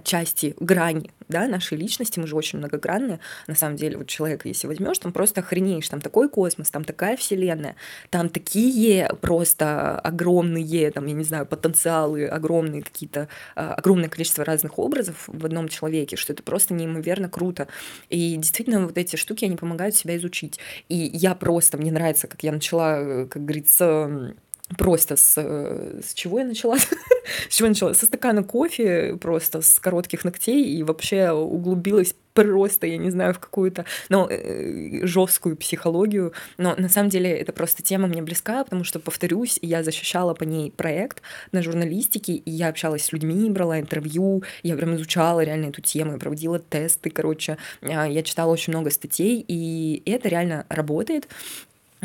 части, 0.04 0.56
грани 0.60 1.12
да, 1.30 1.48
нашей 1.48 1.78
личности, 1.78 2.20
мы 2.20 2.28
же 2.28 2.36
очень 2.36 2.60
многогранные, 2.60 3.20
на 3.48 3.56
самом 3.56 3.76
деле, 3.76 3.98
вот 3.98 4.08
человека, 4.08 4.48
если 4.48 4.68
возьмешь, 4.68 5.00
там 5.00 5.12
просто 5.12 5.42
охренеешь, 5.42 5.88
там 5.90 6.02
такой 6.02 6.30
космос, 6.30 6.70
там 6.70 6.84
такая 6.84 7.18
вселенная, 7.18 7.76
там 8.10 8.30
такие 8.30 9.10
просто 9.22 10.00
огромные, 10.00 10.92
там, 10.92 11.06
я 11.06 11.14
не 11.14 11.24
знаю, 11.24 11.46
потенциалы, 11.46 12.26
огромные 12.28 12.82
какие-то, 12.82 13.28
а, 13.56 13.74
огромное 13.74 14.10
количество 14.10 14.46
разных 14.46 14.80
образов 14.80 15.24
в 15.28 15.46
одном 15.46 15.68
человеке, 15.68 16.16
что 16.16 16.34
это 16.34 16.44
просто 16.44 16.74
неимоверно 16.74 17.30
круто. 17.30 17.68
И 18.10 18.36
действительно, 18.38 18.86
вот 18.86 18.98
эти 18.98 19.16
штуки, 19.16 19.46
они 19.46 19.58
помогают 19.58 19.96
себя 19.96 20.16
изучить. 20.18 20.60
И 20.90 20.96
я 20.96 21.36
просто, 21.36 21.78
мне 21.78 21.92
нравится, 21.92 22.28
как 22.28 22.44
я 22.44 22.52
начала, 22.52 23.00
э, 23.00 23.26
как 23.28 23.44
говорится, 23.44 24.36
просто 24.76 25.16
с, 25.16 25.34
э, 25.38 26.02
с 26.04 26.14
чего 26.14 26.40
я 26.40 26.46
начала? 26.46 26.78
с 27.50 27.56
чего 27.56 27.68
я 27.68 27.70
начала? 27.70 27.94
Со 27.94 28.06
стакана 28.06 28.44
кофе, 28.44 29.18
просто 29.20 29.62
с 29.62 29.80
коротких 29.80 30.24
ногтей, 30.24 30.66
и 30.66 30.84
вообще 30.84 31.32
углубилась 31.32 32.16
просто, 32.34 32.86
я 32.86 32.98
не 32.98 33.10
знаю, 33.10 33.34
в 33.34 33.40
какую-то, 33.40 33.86
ну, 34.10 34.28
э, 34.30 35.06
жесткую 35.08 35.58
психологию. 35.58 36.34
Но 36.58 36.76
на 36.76 36.88
самом 36.88 37.10
деле 37.10 37.32
это 37.32 37.52
просто 37.52 37.82
тема 37.82 38.08
мне 38.08 38.22
близка, 38.22 38.64
потому 38.64 38.84
что, 38.84 39.00
повторюсь, 39.00 39.58
я 39.64 39.82
защищала 39.82 40.36
по 40.36 40.44
ней 40.44 40.72
проект 40.72 41.24
на 41.52 41.64
журналистике, 41.64 42.34
и 42.34 42.52
я 42.52 42.68
общалась 42.68 43.06
с 43.06 43.12
людьми, 43.12 43.50
брала 43.50 43.80
интервью, 43.80 44.44
я 44.62 44.76
прям 44.76 44.96
изучала 44.98 45.44
реально 45.44 45.68
эту 45.68 45.82
тему, 45.82 46.14
я 46.14 46.20
проводила 46.20 46.60
тесты, 46.60 47.10
короче, 47.10 47.58
а, 47.82 48.06
я 48.06 48.22
читала 48.22 48.52
очень 48.52 48.72
много 48.72 48.92
статей, 48.92 49.44
и 49.48 50.04
это 50.06 50.30
реально 50.30 50.68
работает. 50.70 51.28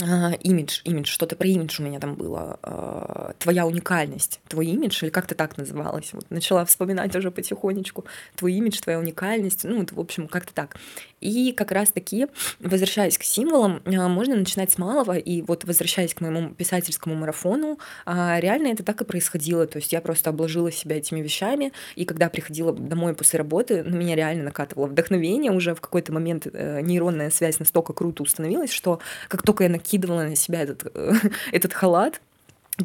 А, 0.00 0.33
имидж, 0.42 0.81
имидж, 0.85 1.07
что-то 1.09 1.37
про 1.37 1.46
имидж 1.46 1.81
у 1.81 1.85
меня 1.85 2.00
там 2.00 2.14
было, 2.14 2.59
а, 2.62 3.35
твоя 3.38 3.66
уникальность, 3.66 4.40
твой 4.48 4.66
имидж, 4.68 5.05
или 5.05 5.11
как 5.11 5.26
то 5.26 5.35
так 5.35 5.59
называлось, 5.59 6.12
вот 6.12 6.31
начала 6.31 6.64
вспоминать 6.64 7.14
уже 7.14 7.31
потихонечку, 7.31 8.07
твой 8.35 8.55
имидж, 8.55 8.81
твоя 8.81 8.98
уникальность, 8.98 9.64
ну, 9.64 9.81
вот, 9.81 9.92
в 9.92 10.00
общем, 10.00 10.28
как-то 10.28 10.55
так. 10.55 10.76
И 11.20 11.52
как 11.52 11.72
раз-таки, 11.72 12.26
возвращаясь 12.59 13.18
к 13.18 13.22
символам, 13.22 13.83
а, 13.85 14.09
можно 14.09 14.35
начинать 14.35 14.72
с 14.72 14.78
малого, 14.78 15.16
и 15.16 15.42
вот 15.42 15.64
возвращаясь 15.64 16.14
к 16.14 16.20
моему 16.20 16.55
писательскому 16.55 17.14
марафону, 17.14 17.78
реально 18.07 18.68
это 18.68 18.83
так 18.83 19.00
и 19.00 19.05
происходило, 19.05 19.66
то 19.66 19.76
есть 19.76 19.92
я 19.92 20.00
просто 20.00 20.31
обложила 20.31 20.72
себя 20.72 20.96
этими 20.96 21.20
вещами, 21.20 21.72
и 21.96 22.05
когда 22.05 22.28
приходила 22.28 22.72
домой 22.72 23.14
после 23.14 23.38
работы, 23.38 23.83
на 23.83 23.94
меня 23.94 24.16
реально 24.16 24.44
накатывало 24.44 24.87
вдохновение, 24.87 25.52
уже 25.52 25.74
в 25.74 25.81
какой-то 25.81 26.12
момент 26.12 26.46
э, 26.52 26.81
нейронная 26.81 27.31
связь 27.31 27.59
настолько 27.59 27.92
круто 27.92 28.22
установилась, 28.22 28.72
что 28.72 29.00
как 29.28 29.42
только 29.42 29.64
я 29.64 29.70
накидывала 29.82 30.22
на 30.22 30.36
себя 30.36 30.62
этот, 30.62 30.92
этот 31.52 31.72
халат, 31.72 32.20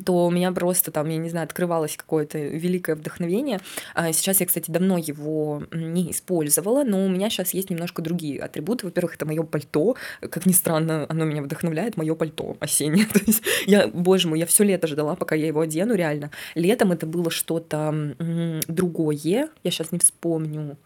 то 0.06 0.28
у 0.28 0.32
меня 0.32 0.52
просто 0.52 0.92
там, 0.92 1.08
я 1.10 1.18
не 1.18 1.30
знаю, 1.30 1.46
открывалось 1.46 1.96
какое-то 1.96 2.38
великое 2.38 2.96
вдохновение. 2.96 3.60
А 3.94 4.12
сейчас 4.12 4.42
я, 4.42 4.46
кстати, 4.46 4.70
давно 4.70 4.98
его 4.98 5.64
не 5.72 6.12
использовала, 6.12 6.84
но 6.84 7.06
у 7.06 7.10
меня 7.10 7.30
сейчас 7.30 7.54
есть 7.54 7.70
немножко 7.70 8.02
другие 8.02 8.42
атрибуты. 8.42 8.86
Во-первых, 8.86 9.16
это 9.16 9.26
мое 9.26 9.44
пальто. 9.44 9.96
Как 10.20 10.46
ни 10.46 10.52
странно, 10.52 11.06
оно 11.08 11.24
меня 11.24 11.42
вдохновляет, 11.42 11.96
мое 11.96 12.16
пальто 12.16 12.58
осеннее. 12.60 13.06
То 13.14 13.20
есть 13.26 13.44
я, 13.66 13.88
боже 13.88 14.28
мой, 14.28 14.40
я 14.40 14.46
все 14.46 14.66
лето 14.66 14.88
ждала, 14.88 15.16
пока 15.16 15.36
я 15.36 15.48
его 15.48 15.62
одену, 15.62 15.96
реально. 15.96 16.32
Летом 16.56 16.92
это 16.92 17.06
было 17.06 17.32
что-то 17.32 18.16
другое. 18.68 19.50
Я 19.64 19.72
сейчас 19.72 19.94
не 19.94 20.00
вспомню 20.00 20.78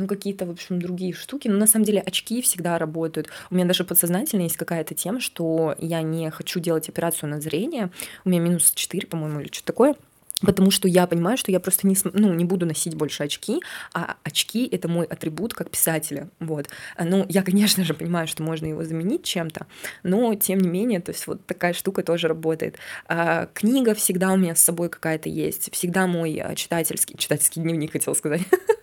ну, 0.00 0.06
какие-то, 0.06 0.46
в 0.46 0.50
общем, 0.50 0.80
другие 0.80 1.12
штуки. 1.12 1.46
Но 1.46 1.58
на 1.58 1.66
самом 1.66 1.84
деле 1.84 2.00
очки 2.00 2.40
всегда 2.40 2.78
работают. 2.78 3.28
У 3.50 3.54
меня 3.54 3.66
даже 3.66 3.84
подсознательно 3.84 4.42
есть 4.42 4.56
какая-то 4.56 4.94
тема, 4.94 5.20
что 5.20 5.74
я 5.78 6.00
не 6.00 6.30
хочу 6.30 6.58
делать 6.58 6.88
операцию 6.88 7.28
на 7.28 7.40
зрение. 7.40 7.90
У 8.24 8.30
меня 8.30 8.40
минус 8.40 8.72
4, 8.74 9.06
по-моему, 9.06 9.40
или 9.40 9.48
что-то 9.48 9.66
такое. 9.66 9.94
Потому 10.40 10.70
что 10.70 10.88
я 10.88 11.06
понимаю, 11.06 11.36
что 11.36 11.52
я 11.52 11.60
просто 11.60 11.86
не, 11.86 11.96
ну, 12.14 12.32
не 12.32 12.44
буду 12.46 12.64
носить 12.64 12.94
больше 12.94 13.24
очки, 13.24 13.60
а 13.92 14.16
очки— 14.22 14.66
это 14.72 14.88
мой 14.88 15.04
атрибут 15.04 15.52
как 15.52 15.70
писателя. 15.70 16.30
Вот. 16.40 16.68
Ну, 16.98 17.26
я, 17.28 17.42
конечно 17.42 17.84
же, 17.84 17.92
понимаю, 17.92 18.26
что 18.26 18.42
можно 18.42 18.66
его 18.66 18.82
заменить 18.84 19.22
чем-то, 19.22 19.66
но, 20.02 20.34
тем 20.34 20.60
не 20.60 20.68
менее, 20.68 21.00
то 21.00 21.12
есть 21.12 21.26
вот 21.26 21.44
такая 21.44 21.74
штука 21.74 22.02
тоже 22.02 22.28
работает. 22.28 22.76
А, 23.06 23.50
книга 23.52 23.94
всегда 23.94 24.32
у 24.32 24.38
меня 24.38 24.54
с 24.54 24.62
собой 24.62 24.88
какая-то 24.88 25.28
есть, 25.28 25.70
всегда 25.72 26.06
мой 26.06 26.34
а, 26.38 26.54
читательский, 26.54 27.18
читательский 27.18 27.60
дневник, 27.60 27.92
хотел 27.92 28.14
сказать, 28.14 28.42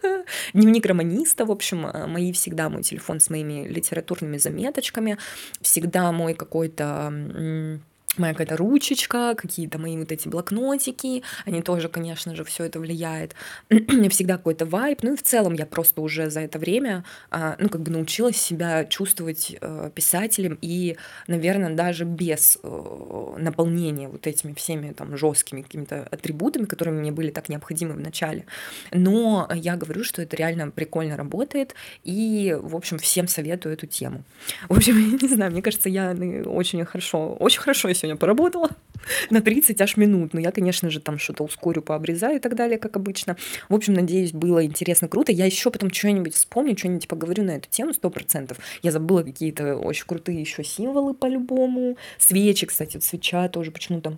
дневник 0.54 0.86
романиста, 0.86 1.46
в 1.46 1.52
общем, 1.52 1.86
а, 1.86 2.08
мои 2.08 2.32
всегда 2.32 2.70
мой 2.70 2.84
телефон 2.84 3.20
с 3.20 3.30
моими 3.30 3.68
литературными 3.68 4.38
заметочками, 4.38 5.18
всегда 5.62 6.12
мой 6.12 6.34
какой-то 6.34 7.80
моя 8.20 8.34
какая-то 8.34 8.58
ручечка, 8.58 9.36
какие-то 9.36 9.80
мои 9.80 9.98
вот 9.98 10.12
эти 10.12 10.28
блокнотики, 10.28 11.24
они 11.46 11.62
тоже, 11.62 11.90
конечно 11.90 12.36
же, 12.36 12.44
все 12.44 12.66
это 12.66 12.80
влияет. 12.80 13.36
Всегда 13.70 14.38
какой-то 14.38 14.66
вайп. 14.66 15.04
Ну 15.04 15.14
и 15.14 15.18
в 15.18 15.24
целом 15.24 15.54
я 15.54 15.66
просто 15.66 16.02
уже 16.02 16.30
за 16.30 16.42
это 16.42 16.60
время, 16.60 17.04
а, 17.32 17.56
ну, 17.60 17.70
как 17.70 17.82
бы 17.82 17.92
научилась 17.92 18.38
себя 18.38 18.86
чувствовать 18.86 19.56
э, 19.60 19.92
писателем 19.94 20.58
и, 20.62 20.98
наверное, 21.28 21.74
даже 21.74 22.06
без 22.06 22.58
э, 22.64 23.36
наполнения 23.38 24.08
вот 24.08 24.28
этими 24.28 24.54
всеми 24.54 24.94
там 24.94 25.18
жесткими 25.18 25.62
какими-то 25.62 26.08
атрибутами, 26.12 26.66
которые 26.66 26.94
мне 27.00 27.12
были 27.12 27.30
так 27.32 27.50
необходимы 27.50 27.94
в 27.94 28.00
начале. 28.00 28.46
Но 28.92 29.50
я 29.54 29.76
говорю, 29.76 30.04
что 30.04 30.22
это 30.22 30.36
реально 30.36 30.72
прикольно 30.72 31.18
работает, 31.18 31.76
и, 32.04 32.58
в 32.60 32.76
общем, 32.76 32.98
всем 32.98 33.28
советую 33.28 33.74
эту 33.74 33.88
тему. 33.88 34.24
В 34.70 34.78
общем, 34.78 34.98
я 35.12 35.18
не 35.22 35.34
знаю, 35.34 35.52
мне 35.52 35.62
кажется, 35.62 35.90
я 35.90 36.14
ну, 36.14 36.52
очень 36.54 36.84
хорошо, 36.86 37.34
очень 37.34 37.60
хорошо 37.60 37.92
сегодня 37.94 38.07
сегодня 38.08 38.18
поработала 38.18 38.70
на 39.30 39.42
30 39.42 39.80
аж 39.82 39.98
минут. 39.98 40.34
Но 40.34 40.40
я, 40.40 40.52
конечно 40.52 40.90
же, 40.90 41.00
там 41.00 41.18
что-то 41.18 41.44
ускорю, 41.44 41.82
пообрезаю 41.82 42.38
и 42.38 42.40
так 42.40 42.56
далее, 42.56 42.78
как 42.78 42.96
обычно. 42.96 43.36
В 43.70 43.76
общем, 43.76 43.94
надеюсь, 43.94 44.32
было 44.32 44.66
интересно, 44.66 45.08
круто. 45.08 45.32
Я 45.32 45.46
еще 45.46 45.70
потом 45.72 45.92
что-нибудь 45.92 46.34
вспомню, 46.34 46.78
что-нибудь 46.78 47.08
поговорю 47.08 47.44
на 47.44 47.52
эту 47.52 47.70
тему, 47.70 47.94
сто 47.94 48.10
процентов. 48.10 48.58
Я 48.82 48.92
забыла 48.92 49.24
какие-то 49.24 49.76
очень 49.76 50.06
крутые 50.06 50.40
еще 50.40 50.64
символы 50.64 51.14
по-любому. 51.14 51.98
Свечи, 52.18 52.66
кстати, 52.66 53.00
свеча 53.00 53.48
тоже 53.50 53.72
почему-то 53.72 54.18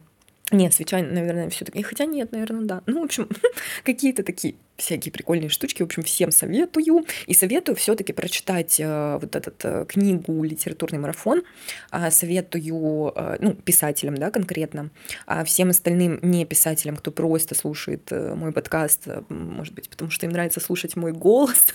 нет, 0.52 0.74
свеча, 0.74 1.02
наверное, 1.02 1.50
все-таки. 1.50 1.82
Хотя 1.84 2.06
нет, 2.06 2.32
наверное, 2.32 2.66
да. 2.66 2.82
Ну, 2.88 3.02
в 3.02 3.06
общем, 3.06 3.30
какие-то 3.84 4.24
такие 4.24 4.56
всякие 4.78 5.12
прикольные 5.12 5.50
штучки. 5.50 5.84
В 5.84 5.86
общем, 5.86 6.04
всем 6.04 6.32
советую. 6.32 7.06
И 7.28 7.34
советую 7.34 7.76
все-таки 7.76 8.14
прочитать 8.14 8.80
э, 8.80 9.20
вот 9.22 9.36
эту 9.36 9.52
э, 9.64 9.86
книгу 9.88 10.44
«Литературный 10.44 11.00
марафон». 11.00 11.44
Э, 11.92 12.10
советую, 12.10 13.14
э, 13.16 13.38
ну, 13.40 13.54
писателям, 13.54 14.16
да, 14.16 14.32
конкретно. 14.32 14.90
А 15.28 15.44
всем 15.44 15.70
остальным 15.70 16.20
не 16.22 16.46
писателям, 16.46 16.96
кто 16.96 17.12
просто 17.12 17.56
слушает 17.56 18.12
э, 18.12 18.34
мой 18.34 18.52
подкаст, 18.52 19.04
э, 19.08 19.22
может 19.30 19.74
быть, 19.74 19.90
потому 19.90 20.10
что 20.10 20.26
им 20.26 20.32
нравится 20.32 20.60
слушать 20.60 20.96
мой 20.96 21.12
голос. 21.12 21.66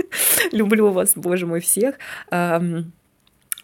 Люблю 0.52 0.90
вас, 0.90 1.12
боже 1.14 1.46
мой, 1.46 1.60
всех. 1.60 1.96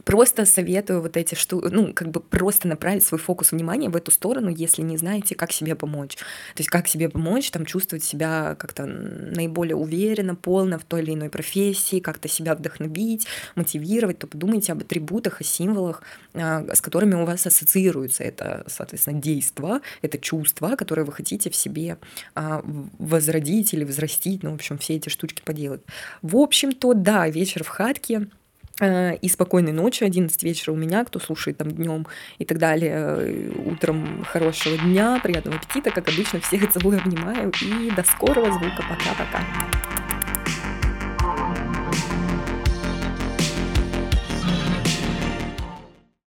Просто 0.05 0.47
советую 0.47 1.03
вот 1.03 1.17
эти 1.17 1.35
штуки, 1.35 1.69
ну, 1.71 1.93
как 1.93 2.09
бы 2.09 2.21
просто 2.21 2.69
направить 2.69 3.05
свой 3.05 3.21
фокус 3.21 3.53
внимания 3.53 3.89
в 3.89 3.97
эту 3.97 4.11
сторону, 4.11 4.49
если 4.49 4.83
не 4.83 4.97
знаете, 4.97 5.35
как 5.35 5.53
себе 5.53 5.75
помочь. 5.75 6.17
То 6.17 6.61
есть 6.61 6.71
как 6.71 6.89
себе 6.89 7.09
помочь, 7.09 7.51
там, 7.51 7.67
чувствовать 7.67 8.05
себя 8.05 8.57
как-то 8.59 8.87
наиболее 8.87 9.77
уверенно, 9.77 10.35
полно 10.35 10.79
в 10.79 10.85
той 10.85 11.03
или 11.03 11.15
иной 11.15 11.29
профессии, 11.29 12.01
как-то 12.01 12.29
себя 12.29 12.55
вдохновить, 12.55 13.27
мотивировать, 13.57 14.19
то 14.19 14.27
подумайте 14.27 14.73
об 14.73 14.81
атрибутах, 14.81 15.41
о 15.41 15.45
символах, 15.45 16.03
а, 16.35 16.67
с 16.75 16.81
которыми 16.81 17.15
у 17.15 17.25
вас 17.25 17.47
ассоциируется 17.47 18.25
это, 18.25 18.65
соответственно, 18.69 19.21
действо, 19.21 19.81
это 20.03 20.19
чувство, 20.19 20.77
которое 20.77 21.05
вы 21.05 21.13
хотите 21.13 21.51
в 21.51 21.57
себе 21.57 21.99
а, 22.35 22.63
возродить 22.99 23.75
или 23.75 23.85
взрастить, 23.85 24.43
ну, 24.43 24.53
в 24.53 24.55
общем, 24.55 24.79
все 24.79 24.97
эти 24.97 25.09
штучки 25.09 25.43
поделать. 25.45 25.83
В 26.23 26.37
общем-то, 26.37 26.95
да, 26.95 27.29
вечер 27.29 27.65
в 27.65 27.69
хатке— 27.69 28.29
и 28.81 29.29
спокойной 29.29 29.73
ночи, 29.73 30.05
11 30.05 30.43
вечера 30.43 30.73
у 30.73 30.77
меня, 30.77 31.05
кто 31.05 31.21
слушает 31.21 31.59
там 31.59 31.71
днем 31.71 32.07
и 32.39 32.45
так 32.45 32.59
далее. 32.59 32.93
Э, 32.95 33.53
утром 33.67 34.25
хорошего 34.25 34.77
дня, 34.79 35.21
приятного 35.23 35.59
аппетита, 35.59 35.91
как 35.91 36.09
обычно, 36.09 36.41
всех 36.41 36.71
целую, 36.73 36.99
обнимаю 37.01 37.53
и 37.61 37.91
до 37.91 38.03
скорого 38.03 38.51
звука. 38.53 38.83
Пока-пока. 38.89 40.00